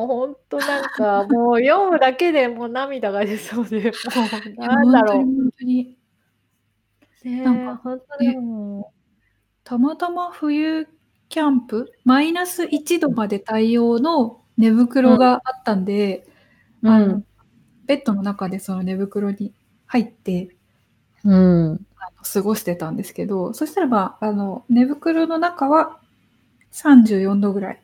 [0.05, 3.91] もうほんとなんか、 もう読むだけでもう涙が出そうで、
[4.55, 5.23] もうなんだろう。
[5.23, 5.97] 本当に
[7.43, 8.93] なんかほんとでも
[9.63, 10.87] たまたま冬
[11.27, 16.27] キャンプ、マイナス1度まで対応の寝袋があったんで、
[16.83, 17.23] う、あの
[17.87, 19.53] ベッドの中でその寝袋に
[19.87, 20.55] 入って
[21.23, 21.33] うん。
[21.33, 21.87] うん。
[21.97, 25.99] あの過ごしてたんですけど、そしたらまあ、あの寝袋の中は
[26.71, 27.81] 34度ぐらい。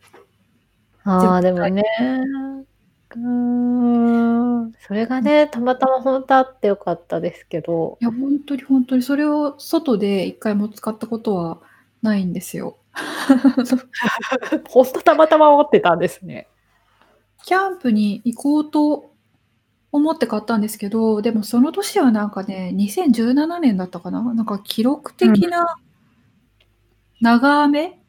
[1.03, 1.83] ああ、でもね。
[3.15, 4.73] うーん。
[4.79, 7.97] それがね、たまたまほんとあってよかったですけど。
[8.01, 11.59] いや、本当に本当にそれを外で一回も使ったことは
[12.01, 12.77] ないんですよ。
[14.69, 16.47] ほんとたまたま思ってたんですね。
[17.43, 19.11] キャンプに行こうと
[19.91, 25.75] 思って買ったんですけど、でもその年はなんかね、2017年だったかななんか記録的な
[27.19, 28.00] 長雨うん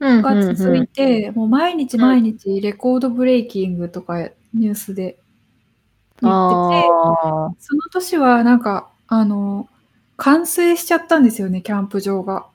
[0.00, 5.16] が続いて、もう毎日毎日レコードブレイキングとかニュースで言って
[6.20, 9.68] て、あその年はなんか、あの、
[10.16, 12.46] 冠水しちゃったんですよね、キャンプ場が。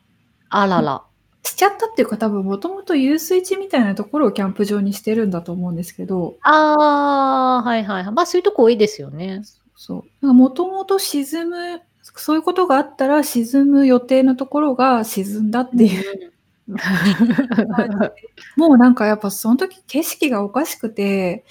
[0.50, 1.04] あ、あらら。
[1.46, 8.14] しちゃったっていうか多分もともと遊水地みたいなところをキャンプ場にしてるんだと思うんですけど、ああ、はいはいはい。
[8.14, 9.42] まあそういうとこ多いですよね。
[9.76, 10.34] そう。
[10.34, 16.33] もともと沈む、そういうことがあったら沈む予定のところが沈んだっていう。
[18.56, 21.44] もうなんかやっぱその時景色がおかしくて、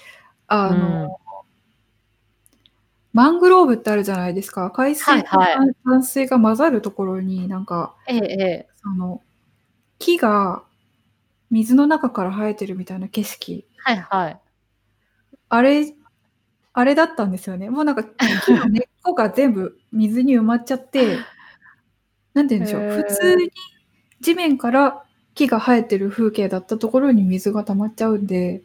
[0.47, 1.19] あの、
[3.13, 4.71] マングローブってあるじゃないですか。
[4.71, 8.67] 海水とはいは淡水が混ざるところになんか、ええ、ええ。
[8.81, 9.21] その、
[9.99, 10.63] 木が
[11.51, 13.67] 水の中から生えてるみたいな景色。
[13.77, 14.39] はいはい。
[15.49, 15.93] あれ、
[16.73, 17.69] あれだったんですよね。
[17.69, 21.19] もうなんか木の根っこが全部水に埋まっちゃって、
[22.33, 22.81] なんて言うんでしょう。
[23.07, 23.51] 普通に
[24.21, 25.02] 地面から
[25.35, 28.61] 木が生えてる風景だったところに水が溜まっちゃうんで、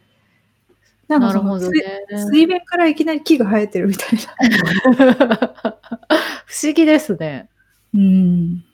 [1.08, 2.04] なんかそのね。
[2.10, 5.54] 水面からいきなり木が生えてるみたいな。
[6.44, 7.48] 不思議ですね。
[7.94, 8.64] うん。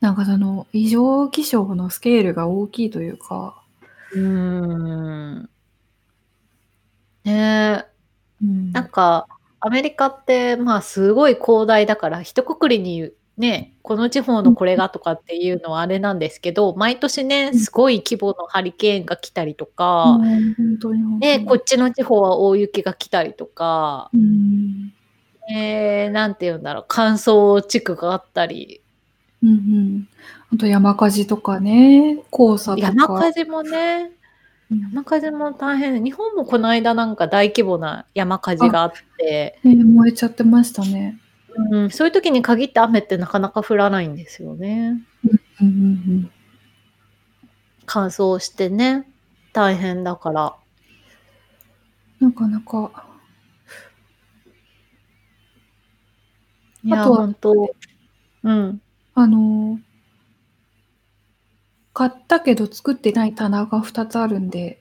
[0.00, 3.62] なんかその異常気象のスケールが大きいというか、
[4.12, 5.50] うーん。
[7.24, 7.84] ねえ。
[8.42, 9.26] うんなんか、
[9.60, 21.46] アメリカって、まあ、すごい広大だから、一括りにね、この地方のこれがとかっていうのはあれなんですけど、毎年ね、うんすごい規模のハリケーンが来たりとうか、ね、に。
[21.46, 24.92] こっちの地方は大雪が来たりとか、うん
[25.52, 28.82] えー、なんて言うんだろう、乾燥地区があったり、
[29.42, 30.08] うんうん。
[30.52, 32.88] あと山火事とかね、黄砂とか。
[32.88, 34.10] 山火事もね、
[34.70, 36.04] うん山火事も大変。
[36.04, 41.18] 日本もこの間なんか大規模な山火事があって、ね燃えちゃってましたね。
[41.70, 45.02] うん、そういう時に限って雨ってなかなか降らないんですよね。
[45.60, 46.30] うんうん
[47.92, 49.10] 乾燥してね、
[49.52, 50.54] 大変だから。
[52.20, 52.28] うん。
[52.28, 53.04] なかなか。
[56.84, 57.74] いや、あとは本当
[58.44, 58.80] うん。
[59.14, 59.90] あのー
[61.92, 64.80] 買ったけど作ってない棚が2つあるんで、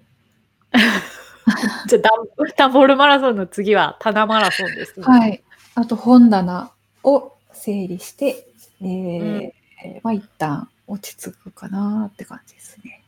[1.87, 5.05] じゃあダン、ダンボールマラソンの次は棚マラソンですね。
[5.05, 5.43] はい。
[5.75, 6.71] あと本棚
[7.03, 8.47] を整理して、
[8.82, 9.51] えーうん
[10.03, 13.03] まあ一旦落ち着くかなって感じですね。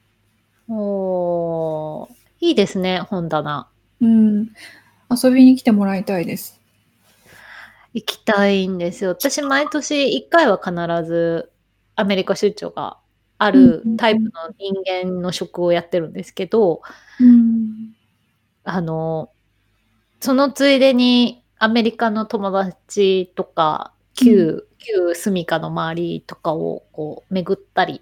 [0.70, 3.68] おーいいですね、本棚。
[4.00, 4.50] うん。
[5.12, 6.60] 遊びに来てもらいたいです。
[7.94, 9.12] 行きたいんですよ。
[9.12, 10.74] 私、毎年1回は必
[11.06, 11.52] ず
[11.96, 12.98] アメリカ出張が
[13.38, 16.82] あるタイプの人間の職をやってるんですけど、
[17.20, 17.94] うん。
[18.64, 19.30] あの、
[20.20, 28.02] そのついでにアメリカの友達とか、旧、旧住みかの周りとかをこう巡ったり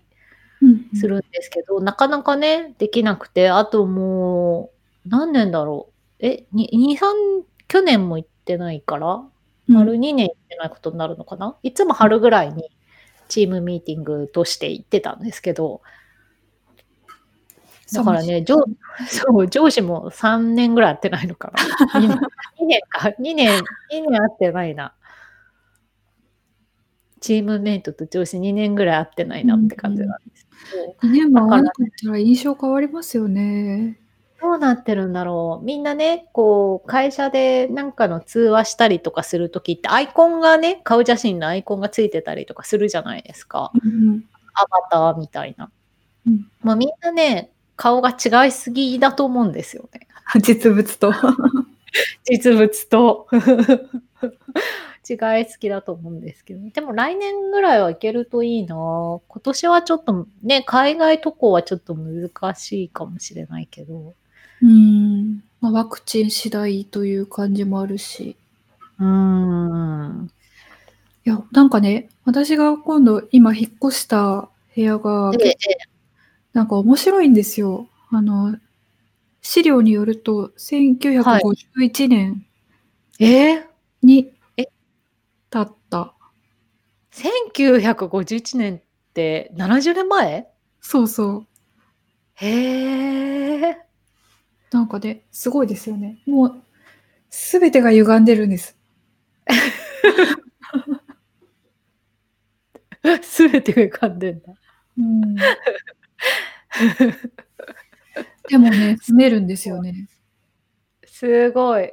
[0.62, 4.72] うんするんですけど、なかなかね、できなくて、あとも
[5.06, 5.90] う、何年だろ
[6.22, 6.26] う。
[6.26, 9.24] え、に2、3、去年も行ってないから、
[9.68, 12.72] 丸2年行ってないことになるのかな、いつも春ぐらいに
[13.28, 15.82] チームミーティングとして行ってたんですけど、
[17.94, 18.56] だからね、上
[19.08, 21.52] そう上司も3年ぐらい会ってないのか
[21.94, 22.20] な。
[22.62, 24.94] 2, 年2年か、2年、2年会ってないな。
[27.22, 30.48] チームメイトと上司2年ぐらい会ってないなって感じなんです
[31.02, 31.10] けど。
[31.10, 34.00] 2年も会わなかったら印象変わりますよね。
[34.42, 35.66] どうなってるんだろう。
[35.66, 43.72] みんなね、こう、会社でなんかの通話したりとかするときって、アイコンがね、顔写真のアイコンがついてたりとかするじゃないですか。
[43.84, 45.70] うんアバターみたいな。
[46.28, 50.08] うんもうみんなね、顔が違いすぎだと思うんですよね。
[50.42, 51.14] 実物と。
[52.24, 53.28] 実物と。
[55.10, 64.14] 違いすぎだと思うんですけど、でも来年ぐらいはいけるといいな今年はちょっとね、海外渡航はちょっと難しいかもしれないけど。
[64.62, 65.44] うん。
[65.62, 68.36] まあ、ワクチン次第という感じもあるし。
[69.00, 70.32] うーん。
[71.26, 75.56] いや、なんかね、私が今度今引っ越した部屋が、ええ、
[76.54, 77.88] なんか面白いんですよ。
[78.12, 78.58] あの、
[79.42, 82.46] 資料によると、1951年
[83.20, 83.66] ええ
[84.02, 84.68] にえ？
[85.50, 86.14] 建った。
[87.12, 88.82] 1951年っ
[89.14, 90.48] て70年前？
[90.82, 91.48] そうそう。
[92.36, 93.78] へえ。
[94.72, 96.20] なんかね、すごいですよね。
[96.26, 96.62] もう、
[97.30, 98.78] すべてが歪んでるんです。
[103.24, 104.54] すべてが浮かんでんだ。
[104.98, 105.36] うん、
[108.50, 110.08] でもね、 住めるんですよね。
[111.06, 111.92] すごい。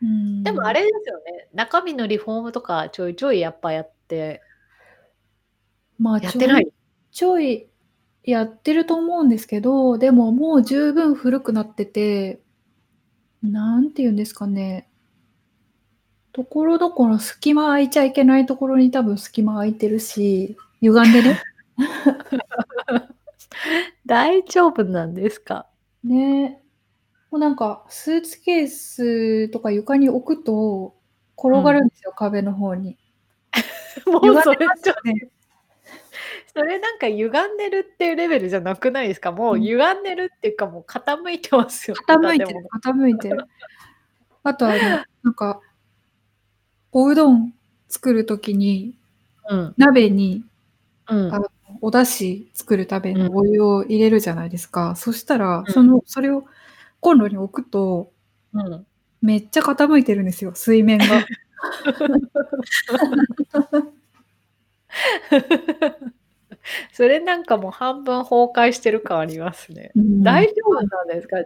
[0.00, 1.48] うん、でもあれですよね。
[1.52, 4.40] 中身のリフォームとかちょいちょいやっぱやって、
[5.98, 6.72] まあ、やってない？
[7.10, 7.68] ちょいちょい
[8.30, 12.40] やってると思うんですけど、でももう十分古くなってて、
[13.42, 14.88] なんて言うんですかね。
[16.32, 21.40] ところどころ隙間空いちゃいけないところに多分隙間空いてるし、歪んでね。
[24.06, 25.67] 大丈夫なんですか？
[26.04, 26.62] ね
[27.30, 30.94] もうなんか、スーツケースとか床に置くと、
[31.38, 32.96] 転がるんですよ、壁の方に。
[34.06, 35.30] もうそれちょでますよね。
[36.54, 39.32] それなんか歪んでるっていうレベルじゃなくないですか？
[39.32, 41.96] もううん歪んでるっていうかもう傾いてますよ。
[42.08, 43.44] 傾いてる 傾いてる。
[44.44, 44.78] あとあの、
[45.24, 45.60] なんか、
[46.92, 47.54] おうどん
[47.88, 48.98] 作るときに、
[49.50, 49.74] うん。
[49.76, 50.44] 鍋に
[51.10, 51.34] うん。
[51.34, 51.40] あ
[51.80, 54.94] お出汁作るためうんのお湯を入れるじゃないですか。
[54.96, 56.44] そしたら、うんその、それを
[57.00, 58.12] コンロに置くと、
[58.52, 58.86] うん。
[59.20, 61.06] めっちゃ傾いてるんですよ、水面が。
[66.92, 69.90] それなんかもう半分崩壊してる感ありますね。
[69.96, 71.36] うん大丈夫なんですか？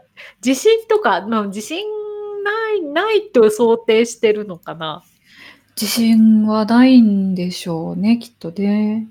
[0.41, 1.85] 地震とか、まあ、地震
[2.45, 5.03] ない、ないと想定してるのかな？
[5.81, 9.09] 自信はないんでしょうね、きっとね。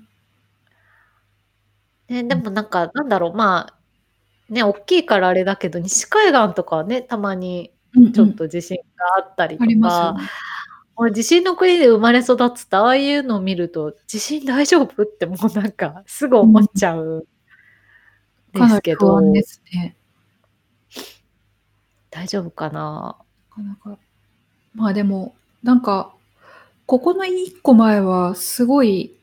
[2.08, 7.72] ね、でもなんか、なんだろう、まあ、ね、大きいからあれだけど、西海岸とかはね、たまに
[8.12, 8.82] ちょっと地震が
[9.18, 9.78] あったりとかよ、
[10.14, 10.22] ね。
[10.94, 17.26] もう地震の国で生まれ育つと、ああいうのを見ると、地震大丈夫ってもうなんか、すぐ思っちゃう。
[18.52, 19.96] かなり不ですけど、安ですね。
[22.10, 23.16] 大丈夫かな？
[23.56, 23.98] なかなか。
[24.74, 26.12] まあでも、なんか、
[26.84, 29.14] ここの一個前はすごい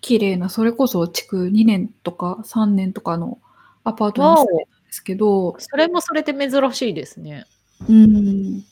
[0.00, 3.38] 綺麗な、それこそ築2年とか3年とかの
[3.84, 7.46] アパートに住んでたんですけど、それもそれで珍しいですね。
[7.88, 8.64] うん。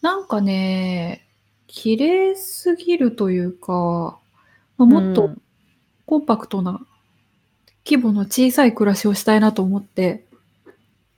[0.00, 1.26] なんかね、
[1.66, 4.18] 綺麗すぎるというか、
[4.76, 5.42] まあ、もっとうん
[6.04, 6.84] コンパクトな
[7.86, 10.26] 規模の小さい暮らしをしたいなと思って、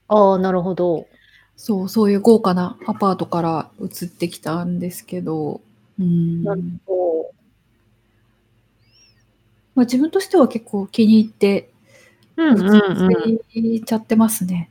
[0.07, 1.07] ああ、なるほど。
[1.57, 5.61] そう、そういう豪華なアパートから移ってきたんですけど、
[5.99, 7.34] うんなるほ
[9.75, 11.71] まあ、自分としては結構気に入って、
[12.37, 12.43] ど。
[12.45, 13.11] うんうんう
[13.81, 13.85] ん。
[13.85, 14.71] ちゃってますね。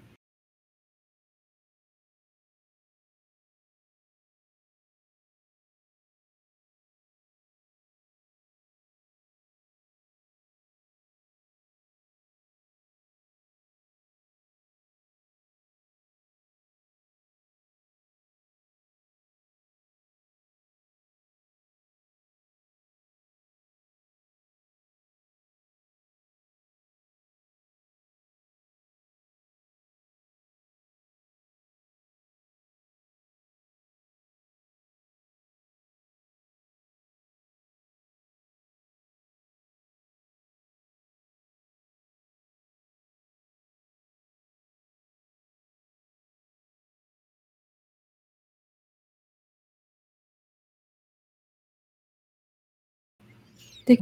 [53.85, 53.99] で、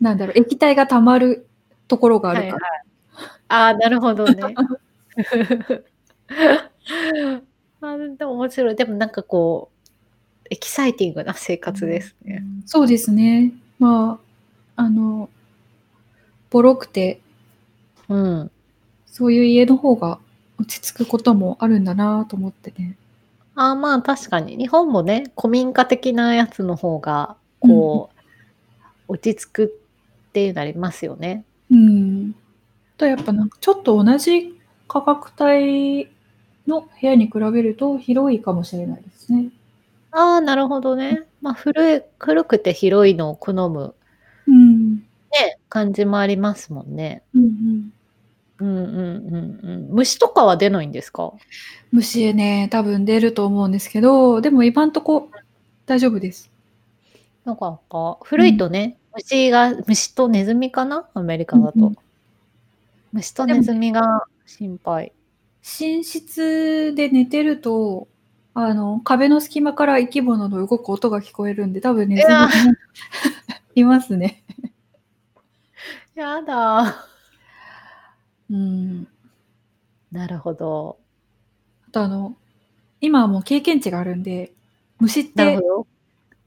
[0.00, 1.48] なんだろう、液体が溜まる
[1.88, 2.66] ところがあるから。
[3.48, 4.42] ああ、なるほどね。
[7.80, 8.76] あでも面白い。
[8.76, 12.42] でもなんかこう、エキサイティングな生活ですね。
[12.66, 13.52] そうですね。
[13.78, 14.20] ま
[14.76, 15.28] あ、あの、
[16.50, 17.20] ボロくて、
[18.08, 18.50] うん。
[19.06, 20.18] そういう家の方が
[20.58, 22.96] 落ち着くこともあるんだなと思ってね。
[23.54, 24.56] ああ、まあ確かに。
[24.56, 28.10] 日本もね、古民家的なやつの方が、こ
[29.08, 29.64] う、落ち着く
[30.30, 31.44] っていうのありますよね。
[31.70, 32.34] うん。
[32.96, 36.08] とやっぱなんかちょっと同じ価格帯
[36.66, 39.50] の部屋に比べると広いかもしれないですね。
[40.12, 41.22] ああ、なるほどね。
[41.40, 43.94] まあ古い、古くて広いのを好む、
[44.46, 44.96] うん。
[44.96, 47.22] ね、感じもありますもんね。
[47.34, 47.92] うんうん。
[48.62, 48.84] うんうん
[49.62, 49.88] うんうん。
[49.90, 51.32] 虫とかは出ないんですか？
[51.90, 55.30] 虫ね、多分出ると思うんですけど、でも今んとこ
[55.86, 56.50] 大丈夫です。
[57.44, 57.80] なんか、
[58.22, 61.08] 古いとね、虫が、虫とネズミかな？
[61.14, 61.78] アメリカだと。
[61.78, 61.96] うんうん
[63.12, 65.12] 虫とネズミが心配。
[65.62, 68.08] 寝室で寝てると、
[68.54, 72.32] あの、壁の隙間から生き物の動く音が聞こえるんで、多分ネズミ
[73.82, 74.42] いますね。
[76.14, 77.04] やだ。
[78.52, 79.08] うん。
[80.12, 80.98] なるほど。
[81.88, 82.36] あとあの、
[83.00, 84.52] 今はもう経験値があるんで、
[85.00, 85.86] 虫ってなるほ、ど。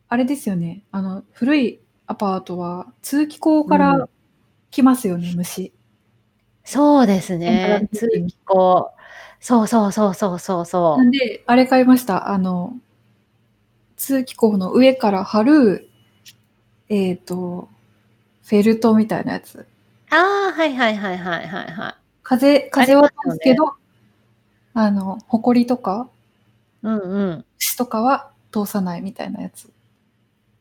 [0.07, 0.83] あれですよね。
[0.91, 4.07] あの、古いアパートは通気口かうら
[4.69, 5.73] 来ますよね、虫。
[6.63, 7.89] そうですね。
[7.91, 8.91] 通気口。
[9.39, 12.29] そうそうそうそうそうそなんで、あれ買いました。
[12.29, 12.77] あの、
[13.97, 15.89] 通気口の上から貼る、
[16.87, 17.67] えっ、と、
[18.43, 19.65] フェルトみたいなやつ。
[20.15, 20.19] う。
[20.19, 21.95] ああ、はいはいはいはいはいはい。
[22.23, 23.75] 風、風はありますけど、
[24.73, 26.09] あの、ホコリとか、
[26.83, 27.45] うんうん。
[27.57, 29.71] 虫とかは通さないみたいなやつ。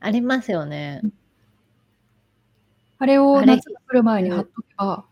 [0.00, 1.02] ありますよね。
[2.98, 5.05] あれを夏が来る前に貼っとけば、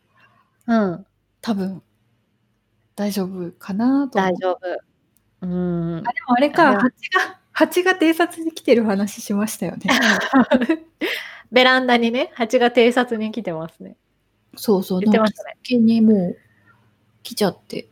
[0.66, 1.06] うん。
[1.40, 1.82] 多分、
[2.94, 4.18] 大丈夫かなと。
[4.18, 4.58] 大丈夫。
[5.42, 5.96] うん。
[5.98, 9.82] あ、でもあれか、蜂が、蜂が偵察に来てる話しましたよね。
[11.50, 13.96] ベランダにね、蜂が偵察に来てますね。
[14.56, 15.56] そうそう、言ってましたね。
[15.62, 16.38] 軒にもう
[17.22, 17.88] 来ちゃって。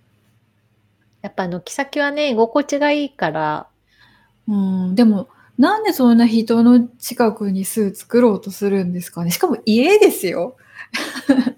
[1.23, 3.69] やっぱ軒先はね、居心地がいいから、
[4.49, 9.31] うん、でも、なんでそんな人の近くに巣作ろうとするんですかね。
[9.31, 10.57] しかも家ですよ。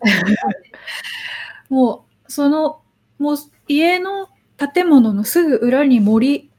[1.71, 2.81] もう、その、
[3.19, 3.37] もう
[3.69, 4.29] 家の
[4.75, 6.51] 建物のすぐ裏に森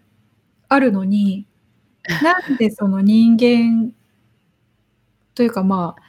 [0.69, 1.45] あるのに、
[2.21, 3.93] なんでその人間
[5.35, 6.01] というかまあ、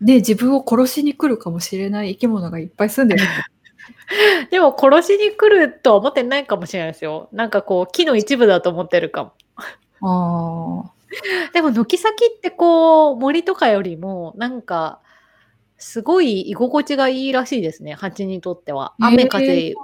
[0.00, 3.24] ね、自分を殺しに来るかもしれない生き物がいっぱい住んでる。
[4.50, 7.28] でも殺しに来るとは思ってないかもしれないですよ。
[7.32, 9.32] なんかこう、木の一部だと思ってるかも。
[10.02, 10.92] ああ。
[11.54, 15.00] でも軒先ってこう、森とかよりも、なんか、
[15.78, 18.94] すごい居心地がいいらしいですね、蜂にとっては。
[19.00, 19.74] 雨風し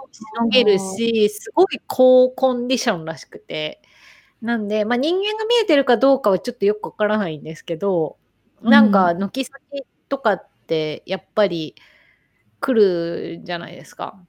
[0.41, 3.81] のげるし、すごい高コンディションらしくて。
[4.41, 8.17] なんで、まあ、人間が見えてるかどうかはちょっとよくわからないんですけど、
[8.63, 11.75] なんか軒先とかってやっぱり
[12.61, 14.23] 来るじゃないですか。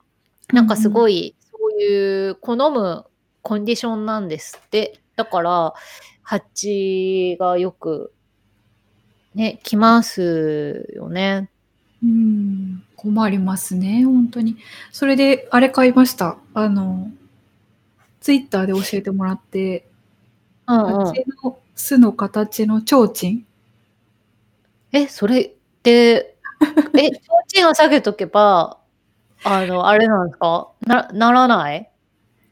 [0.54, 3.06] なんかすごい、そういう好む
[3.42, 5.02] コンディションなんですって。
[5.18, 5.74] だから、
[6.22, 8.14] 蜂がよく、
[9.36, 11.50] ね、来ますよね。
[12.02, 14.56] うん、困りますね、本当に。
[14.94, 16.38] それで、あれ買いました。
[16.54, 17.12] あの、
[18.22, 19.86] ツイッターで教えてもらって、
[20.66, 21.06] うんうん。
[21.08, 23.44] 蜂の巣の形の提灯
[24.94, 25.53] え、それ
[25.84, 26.38] って、
[26.96, 27.10] え、
[27.52, 28.80] 提灯を下げとけば、
[29.44, 30.72] あの、あれなんですか？
[30.82, 31.92] な、ならない？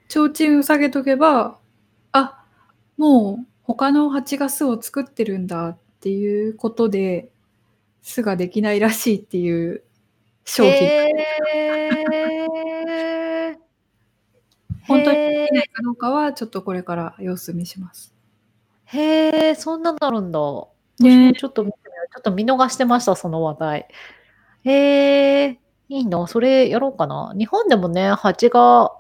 [0.10, 1.58] 提灯を下げとけば、
[2.12, 2.46] あ、
[2.98, 7.32] もう他の蜂が巣を作ってるんだっていうことで、
[8.02, 9.84] 巣ができないらしいっていう
[10.46, 10.74] 商品。
[10.74, 13.60] へー
[14.88, 18.14] 本当にでへきないかどうかは、ちょっとこれから様子見します。
[18.88, 20.40] ーへーそんなのあるんだ。
[21.00, 21.64] ねちょっと
[22.14, 23.88] ちょっと見逃してました、その話題。
[24.64, 25.60] へえ、
[25.90, 27.34] いいな、それやろうかな。
[27.38, 28.92] 日本でもね、蜂が、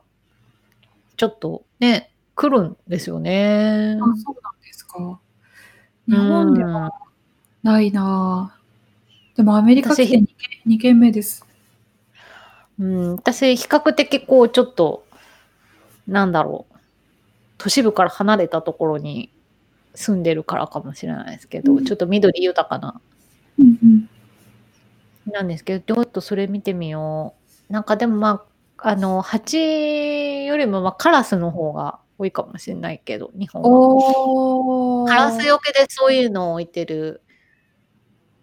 [1.17, 3.97] ちょっとね、来るんですよね。
[4.01, 5.19] あ、そうなんですか。
[6.07, 6.91] 日本では
[7.63, 10.25] ないなぁでもアメリカ来て 2,
[10.67, 11.45] 2軒目です。
[12.79, 15.05] うん、私、比較的こう、ちょっと、
[16.07, 16.75] なんだろう、
[17.57, 19.31] 都市部から離れたところに
[19.93, 23.01] 住んでるからかもしれないですけど、うんちょっと緑豊かな、
[23.59, 24.09] うんうん。
[25.31, 27.35] なんですけど、ちょっとそれ見てみよ
[27.69, 27.73] う。
[27.73, 28.45] なんかでもま
[28.77, 29.57] あ、あの、蜂
[30.45, 35.07] よりもまあカラスの方が多いかもしれないけど、日本は。
[35.07, 37.21] カラスよけでそういうのを置いてる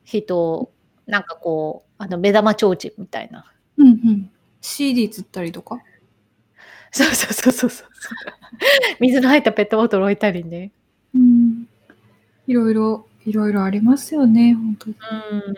[0.05, 0.73] 人、
[1.07, 3.53] なんかこう、あの、目玉提灯みたいな。
[3.77, 4.31] うんうん。
[4.61, 5.81] CD 釣ったりとか？
[6.91, 7.89] そうそうそうそうそう。
[9.01, 10.73] 水の入ったペットボトル置いたりね。
[12.49, 12.53] うん。
[12.53, 14.97] いろいろ、いろいろありますよね、本当に。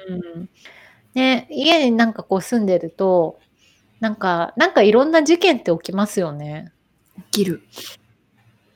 [0.09, 0.49] うん。
[1.15, 3.39] ね、家になんかこう住んでると、
[4.01, 6.73] なんか、なんかいろんな事件って起きますよね。
[7.33, 7.63] 起きる。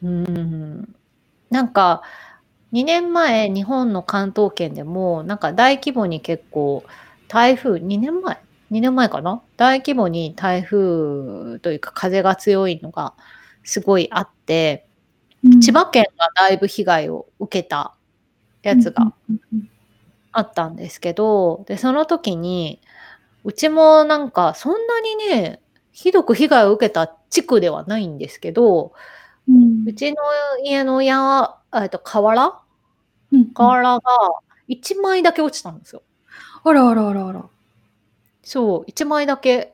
[0.02, 0.94] うん。
[1.50, 2.02] なんか、
[2.72, 6.84] 2年前、日本の関東圏でも、なんか大規模に結構、
[7.28, 8.38] 台風、2年前
[8.70, 9.42] ?2 年前かな？
[9.56, 13.14] 大規模に台風というか風が強いのが
[13.62, 14.86] すごいあって、
[15.62, 17.93] 千葉県がだいぶ被害を受けた
[18.64, 19.12] やつが
[20.32, 22.80] あったんですけど、で、その時に、
[23.44, 25.60] うちもなんかそんなにね、
[25.92, 28.92] ひどく被害を受けた地区ではないんですけど、
[29.48, 30.16] うんうちの
[30.64, 32.60] 家のや、えっと、瓦？
[33.32, 34.02] うん瓦が
[34.68, 36.02] 1枚だけ落ちたんですよ。
[36.64, 37.44] あらあらあらあら。
[38.44, 39.73] そう、1枚だけ。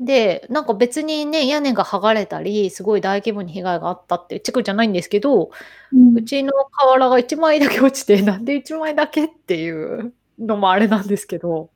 [0.00, 5.50] で、なんか別にね、屋根が剥がれたり、すごい大規模に被害があったっていう地区じゃないんですけど、
[5.92, 11.68] うんうちの瓦が1枚だけ落ちて、 なんで1枚だけっていうのもあれなんですけど、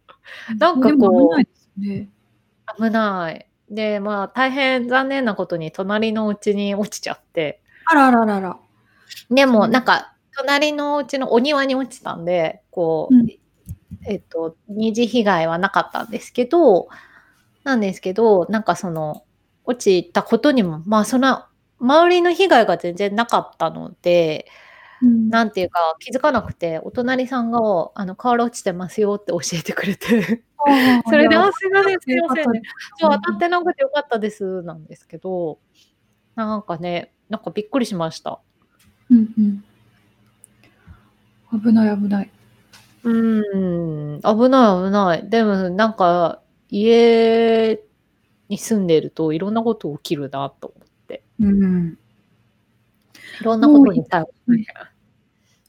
[0.58, 2.08] なんかこう危ないですね。
[2.78, 3.46] 危ない。
[3.68, 8.58] で、まあ大変残念なことに隣のうちに落ちちゃって、あらあらあらあら。
[9.30, 13.26] でもうんなんか隣のうちのお庭に落ちたんで、こう、うん
[14.06, 16.88] えっと、二次被害はなかったんですけど、
[17.64, 19.24] なんですけど、なんかその、
[19.64, 21.44] 落ちたことにも、まあその、
[21.80, 24.46] 周りの被害が全然なかったので、
[25.02, 27.58] うんなんていうか気づかなくて、お隣さんが、
[27.94, 30.44] あの、瓦落ちてますよって教えてくれて、
[31.10, 32.62] それで、あ、すいません、すいませんね。
[32.98, 35.58] そう、うん当たってなくてよかったです、なんですけど、
[36.36, 38.40] なんかね、なんかびっくりしました。
[39.10, 39.34] うん
[41.52, 41.60] うん。
[41.60, 42.30] 危ない危ない。
[43.02, 45.28] うーん、危ない危ない。
[45.28, 46.40] でもなんか
[46.76, 47.80] 家
[48.48, 51.22] に住んでるといろんなこと起きるなと思って。
[51.38, 51.98] うん。
[53.40, 54.28] いろんなことに対応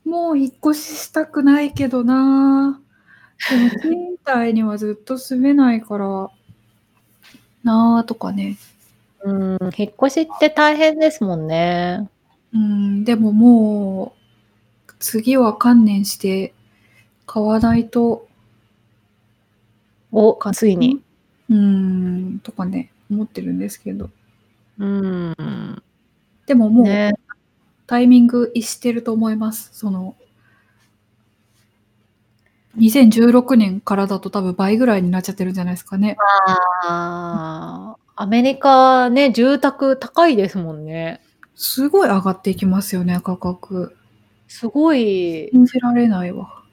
[0.03, 2.81] もう引っ越ししたくないけどな。
[3.49, 6.31] でも賃貸にはずっと住めないから
[7.63, 8.57] なあとかね。
[9.21, 12.09] うん、引っ越しって大変ですもんね。
[12.51, 14.15] うん、でもも
[14.87, 16.53] う次は観念して
[17.27, 18.27] 買わないと、
[20.15, 21.01] お、ついに。
[21.49, 24.09] うん、とかね、思ってるんですけど。
[24.79, 25.83] うん。
[26.45, 27.13] でももう、ね。
[27.87, 29.69] タイミング逸してると思います。
[29.73, 30.15] その、
[32.77, 36.17] 2016年からだと多分倍ぐらいになっちゃってるんじゃないですかね。
[36.87, 41.21] あーアメリカね、住宅高いですもんね。
[41.55, 43.95] すごい上がっていきますよね、価格。
[44.47, 46.63] すごい、信じられないわ。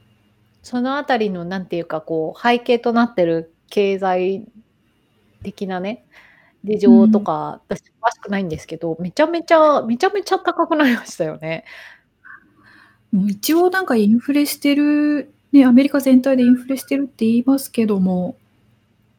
[0.63, 4.47] そのあたりの、なんていうか、こう、背景となってる経済
[5.43, 6.05] 的なね、
[6.65, 11.65] 事情とか、私、詳しくないんですけど、めちゃめちゃ、めちゃめちゃ高くなりましたよね。
[13.13, 18.37] もう一応なんかインフレしてる、ね、アメリカ全体でインフレしてるって言いますけども、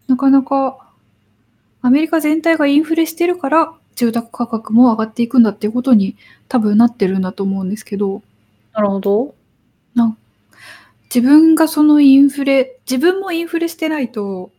[0.07, 0.91] なかなか
[1.81, 6.15] アメリカ全体がインフレしてるから住宅価格も上がっていくんだっていうことに
[6.47, 8.23] 多分なってるんだと思うんですけど、
[8.73, 9.35] なるほど。
[9.93, 10.17] な
[11.13, 14.51] 自分がそのインフレ、自分もインフレしてないと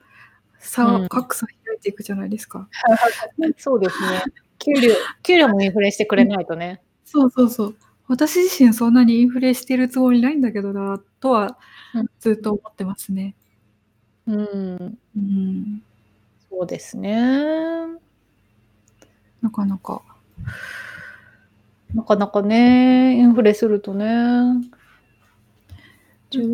[0.61, 2.69] 差、うん格差開いていくじゃないですか。
[3.59, 4.23] そうですね。
[4.61, 4.95] 給料、
[5.25, 6.81] 給料もインフレしてくれないとね。
[7.05, 7.77] そうそうそう。
[8.07, 11.59] 私自身そんなにインフレしてるつもりないんだけどな、とは
[11.95, 13.35] うんずっと思ってますね。
[14.29, 14.99] うん。
[15.17, 15.83] うん、
[16.51, 17.19] そうですね。
[19.43, 20.03] なかなか。
[21.95, 24.07] なかなかね、インフレするとね。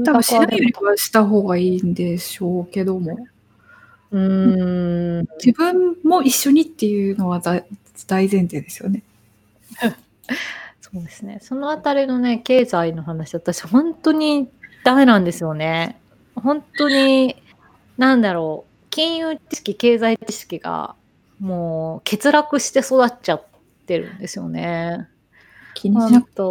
[0.05, 3.27] 多分しないよりはした方がいいんでしょうけども、
[4.11, 5.27] うーん。
[5.45, 7.65] 自分も一緒にっていうのは大
[8.07, 9.03] 大前提ですよね。
[10.81, 11.39] そうですね。
[11.41, 14.49] そのあたりのね、経済の話、私、本当に
[14.85, 16.01] ダメなんですよね。
[16.35, 17.37] 本当に、
[17.97, 20.97] なんだろう、金融知識、経済知識が、
[21.39, 23.45] もう、欠落して育っちゃっ
[23.87, 25.09] てるんですよね。
[25.75, 26.43] 気にしなくて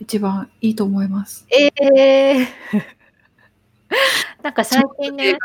[0.00, 1.46] 一番いいと思います。
[1.50, 2.48] ええ
[4.42, 5.38] なんか最近ね、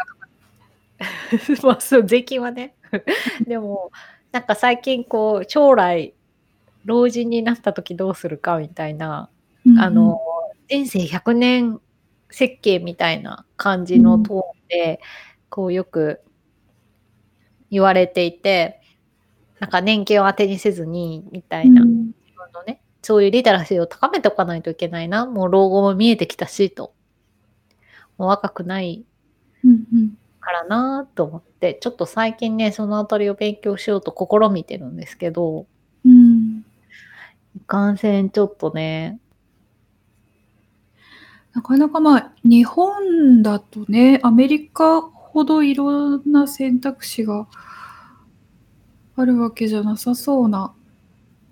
[1.63, 2.73] まあそう、税金はね。
[3.45, 3.91] でも、
[4.31, 6.13] なんか最近こう、将来、
[6.85, 9.29] 老人になった時どうするかみたいな、
[9.65, 10.21] うんあの、
[10.69, 11.81] 人生100年
[12.29, 15.01] 設計みたいな感じのトーンで、
[15.49, 16.21] こうよく
[17.71, 18.81] 言われていて、
[19.59, 22.07] なんか年金を当てにせずに、みたいな、うん。
[22.07, 25.25] 自分のね、そういうリテラシーを高めておかないといけないな。
[25.25, 26.93] もう老後も見えてきたし、と。
[28.17, 29.05] もう若くない
[30.39, 35.67] からなと思って、ちょっと最近ね、そのあたりを勉強しようと試みてるんですけど、
[36.03, 36.65] うん
[37.55, 39.19] いかんせんちょっとね、
[41.53, 47.45] なかなかまあ日本だとねアメリカほほどいろんな選択肢が
[49.17, 50.73] あるわけじゃなさそうな。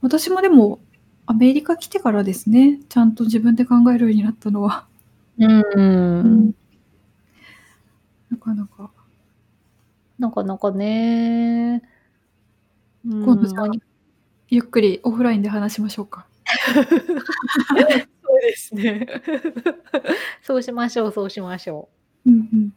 [0.01, 0.80] 私もでも、
[1.26, 4.86] アメリカ来てからですね、ちゃんと自分で考えるようになったのは。
[5.38, 6.21] ううん。
[6.49, 6.53] ん。
[8.32, 8.91] なかなか。
[10.19, 11.82] なかなかね。
[13.05, 13.82] うん、今度じ
[14.49, 16.28] ゆっくりオフラインで話しましょうか。
[18.24, 19.07] そうですね。
[20.43, 21.89] そうしましょうそうしましょ
[22.26, 22.30] う。
[22.32, 22.74] うんうん。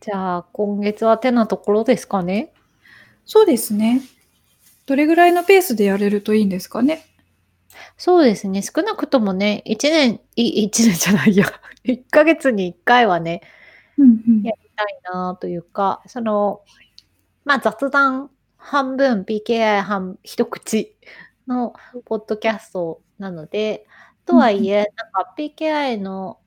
[0.00, 2.52] じゃあ、今月はてなところですかね？
[3.24, 4.02] そうですね。
[4.86, 7.06] どれぐらいのペースでやれるといいんですかね？
[7.96, 11.46] そうですね、少なくともね、1年い 1年じゃないや、
[11.84, 13.40] 1ヶ月に1回はね、
[13.98, 14.42] うんうん。
[14.44, 16.62] やりたいなというか、その、
[17.44, 20.96] ま、雑談半分、PKI 半一口
[21.48, 21.74] の
[22.06, 23.86] ポッドキャストなので、
[24.26, 24.36] と。
[24.36, 26.40] はいえ、なんか PKI の、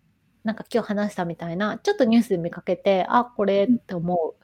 [0.43, 3.79] なんか今日話したみたいな、ちょっとニュースで見かけて、あ、これっうん。
[3.79, 4.35] て思う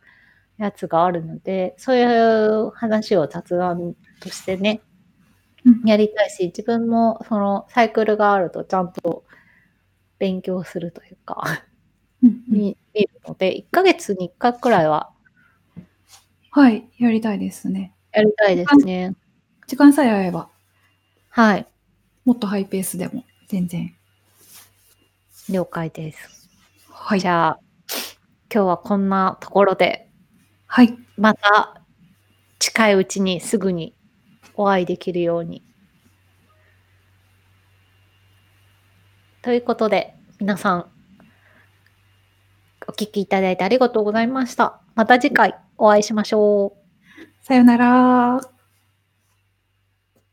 [0.57, 4.81] やつがあるので、そういう話を雑談としてね、
[5.65, 5.81] うん。
[5.85, 9.23] やりたいし、自分もそのサイクルがあるとちゃんと
[10.19, 11.43] 勉強するというか、
[12.21, 15.13] 見るので、1ヶ月に1回くらいは
[16.55, 17.95] はい、やりたいですね。
[18.11, 19.15] やりたいですね。
[19.65, 20.49] 時間さえ合えば。
[21.29, 21.67] はい。
[22.25, 23.95] もっとハイペースでも全然。
[25.49, 26.47] 了解です。
[26.91, 27.19] はい。
[27.19, 27.59] じゃあ、
[28.53, 30.11] 今日はこんなところで
[30.76, 30.97] はい。
[31.17, 31.84] また
[32.57, 33.93] 近いうちにすぐに
[34.55, 35.61] お会いできるように。
[39.43, 40.86] ということで、皆さん
[42.88, 44.82] お聞きいただいてありがとうございました。
[44.95, 47.45] また次回お会いしましょう。
[47.45, 48.52] さよなら。